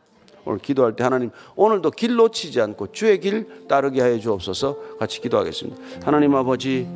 오늘 0.48 0.60
기도할 0.60 0.96
때 0.96 1.04
하나님 1.04 1.30
오늘도 1.56 1.92
길 1.92 2.16
놓치지 2.16 2.62
않고 2.62 2.94
주의 2.94 3.20
길 3.20 3.68
따르게 3.68 4.02
하여 4.02 4.18
주옵소서 4.18 4.98
같이 4.98 5.20
기도하겠습니다. 5.22 5.78
하나님 6.06 6.34
아버지 6.36 6.88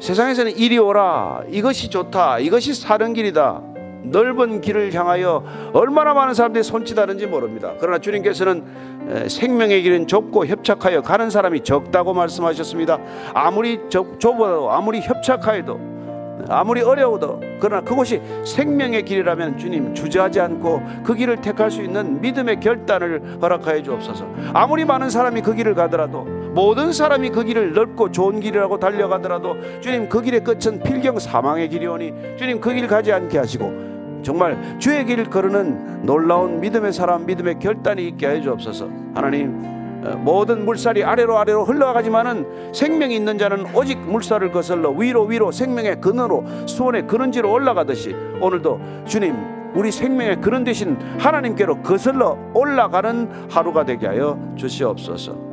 세상에서는 0.00 0.56
이리 0.56 0.78
오라 0.78 1.44
이것이 1.50 1.88
좋다 1.88 2.40
이것이 2.40 2.74
사는 2.74 3.12
길이다 3.12 3.62
넓은 4.02 4.60
길을 4.60 4.92
향하여 4.94 5.44
얼마나 5.72 6.14
많은 6.14 6.34
사람들이 6.34 6.64
손짓하는지 6.64 7.26
모릅니다. 7.26 7.74
그러나 7.78 7.98
주님께서는 7.98 9.28
생명의 9.28 9.82
길은 9.82 10.06
좁고 10.06 10.46
협착하여 10.46 11.02
가는 11.02 11.30
사람이 11.30 11.60
적다고 11.60 12.14
말씀하셨습니다. 12.14 12.98
아무리 13.34 13.78
좁아도 13.88 14.72
아무리 14.72 15.00
협착하여도 15.00 15.99
아무리 16.48 16.82
어려워도 16.82 17.40
그러나 17.60 17.82
그곳이 17.82 18.20
생명의 18.44 19.04
길이라면 19.04 19.58
주님 19.58 19.94
주저하지 19.94 20.40
않고 20.40 20.82
그 21.04 21.14
길을 21.14 21.36
택할 21.42 21.70
수 21.70 21.82
있는 21.82 22.20
믿음의 22.20 22.60
결단을 22.60 23.38
허락하여 23.42 23.82
주옵소서. 23.82 24.26
아무리 24.54 24.84
많은 24.84 25.10
사람이 25.10 25.42
그 25.42 25.54
길을 25.54 25.74
가더라도 25.74 26.24
모든 26.24 26.92
사람이 26.92 27.30
그 27.30 27.44
길을 27.44 27.72
넓고 27.74 28.10
좋은 28.10 28.40
길이라고 28.40 28.78
달려가더라도 28.78 29.56
주님 29.80 30.08
그 30.08 30.20
길의 30.22 30.42
끝은 30.42 30.80
필경 30.82 31.18
사망의 31.18 31.68
길이오니 31.68 32.12
주님 32.36 32.60
그 32.60 32.70
길 32.70 32.86
가지 32.86 33.12
않게 33.12 33.36
하시고 33.38 34.20
정말 34.22 34.78
주의 34.78 35.04
길을 35.04 35.24
걸으는 35.24 36.04
놀라운 36.06 36.60
믿음의 36.60 36.92
사람 36.92 37.26
믿음의 37.26 37.58
결단이 37.58 38.06
있게 38.08 38.28
해 38.28 38.40
주옵소서. 38.40 38.88
하나님 39.14 39.54
어, 39.64 39.79
모든 40.18 40.64
물살이 40.64 41.04
아래로 41.04 41.38
아래로 41.38 41.64
흘러가지만은 41.64 42.72
생명이 42.72 43.14
있는 43.14 43.38
자는 43.38 43.66
오직 43.74 43.98
물살을 43.98 44.50
거슬러 44.50 44.90
위로 44.90 45.24
위로 45.24 45.52
생명의 45.52 46.00
근원으로 46.00 46.44
수원의 46.66 47.06
근원지로 47.06 47.52
올라가듯이 47.52 48.14
오늘도 48.40 48.80
주님 49.06 49.34
우리 49.74 49.92
생명의 49.92 50.40
근원 50.40 50.64
되신 50.64 50.96
하나님께로 51.18 51.82
거슬러 51.82 52.36
올라가는 52.54 53.28
하루가 53.50 53.84
되게 53.84 54.06
하여 54.06 54.38
주시옵소서. 54.56 55.50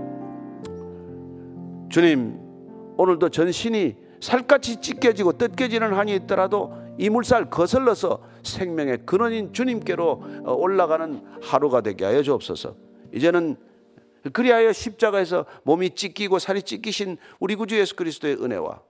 주님 1.90 2.40
오늘도 2.98 3.30
전신이 3.30 3.96
살같이 4.20 4.82
찢겨지고 4.82 5.34
뜯겨지는 5.34 5.94
한이 5.94 6.16
있더라도 6.16 6.74
이 6.98 7.10
물살 7.10 7.50
거슬러서 7.50 8.20
생명의 8.42 9.00
근원인 9.06 9.54
주님께로 9.54 10.24
어, 10.46 10.54
올라가는 10.54 11.22
하루가 11.42 11.82
되게 11.82 12.06
하여 12.06 12.24
주옵소서. 12.24 12.76
이제는 13.14 13.56
그리하여 14.34 14.74
십자가에서 14.74 15.46
몸이 15.64 15.92
찢기고 15.92 16.40
살이 16.40 16.62
찢기신 16.62 17.18
우리 17.40 17.56
구주 17.56 17.78
예수 17.80 17.96
그리스도의 17.96 18.36
은혜와 18.44 18.82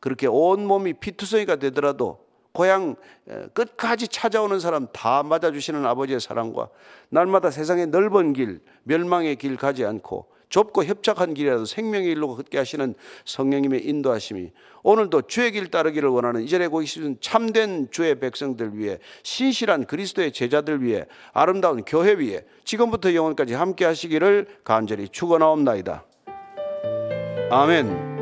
그렇게 0.00 0.26
온 0.26 0.66
몸이 0.66 0.94
피투성이가 0.94 1.56
되더라도 1.56 2.24
고향 2.52 2.94
끝까지 3.52 4.06
찾아오는 4.08 4.60
사람 4.60 4.86
다 4.92 5.22
맞아주시는 5.22 5.84
아버지의 5.84 6.20
사랑과 6.20 6.68
날마다 7.08 7.50
세상의 7.50 7.88
넓은 7.88 8.32
길, 8.32 8.60
멸망의 8.84 9.36
길 9.36 9.56
가지 9.56 9.84
않고 9.84 10.33
좁고 10.54 10.84
협착한 10.84 11.34
길이라도 11.34 11.64
생명의 11.64 12.14
길로 12.14 12.36
걷게 12.36 12.58
하시는 12.58 12.94
성령님의 13.24 13.88
인도하심이 13.88 14.52
오늘도 14.84 15.22
주의 15.22 15.50
길 15.50 15.68
따르기를 15.68 16.08
원하는 16.08 16.42
이전에 16.42 16.68
고기신 16.68 17.16
참된 17.20 17.88
주의 17.90 18.14
백성들 18.20 18.78
위해 18.78 18.98
신실한 19.24 19.86
그리스도의 19.86 20.30
제자들 20.30 20.84
위해 20.84 21.06
아름다운 21.32 21.82
교회 21.84 22.12
위에 22.12 22.44
지금부터 22.62 23.14
영원까지 23.14 23.54
함께 23.54 23.84
하시기를 23.84 24.46
간절히 24.62 25.08
축원하옵나이다. 25.08 26.04
아멘. 27.50 28.13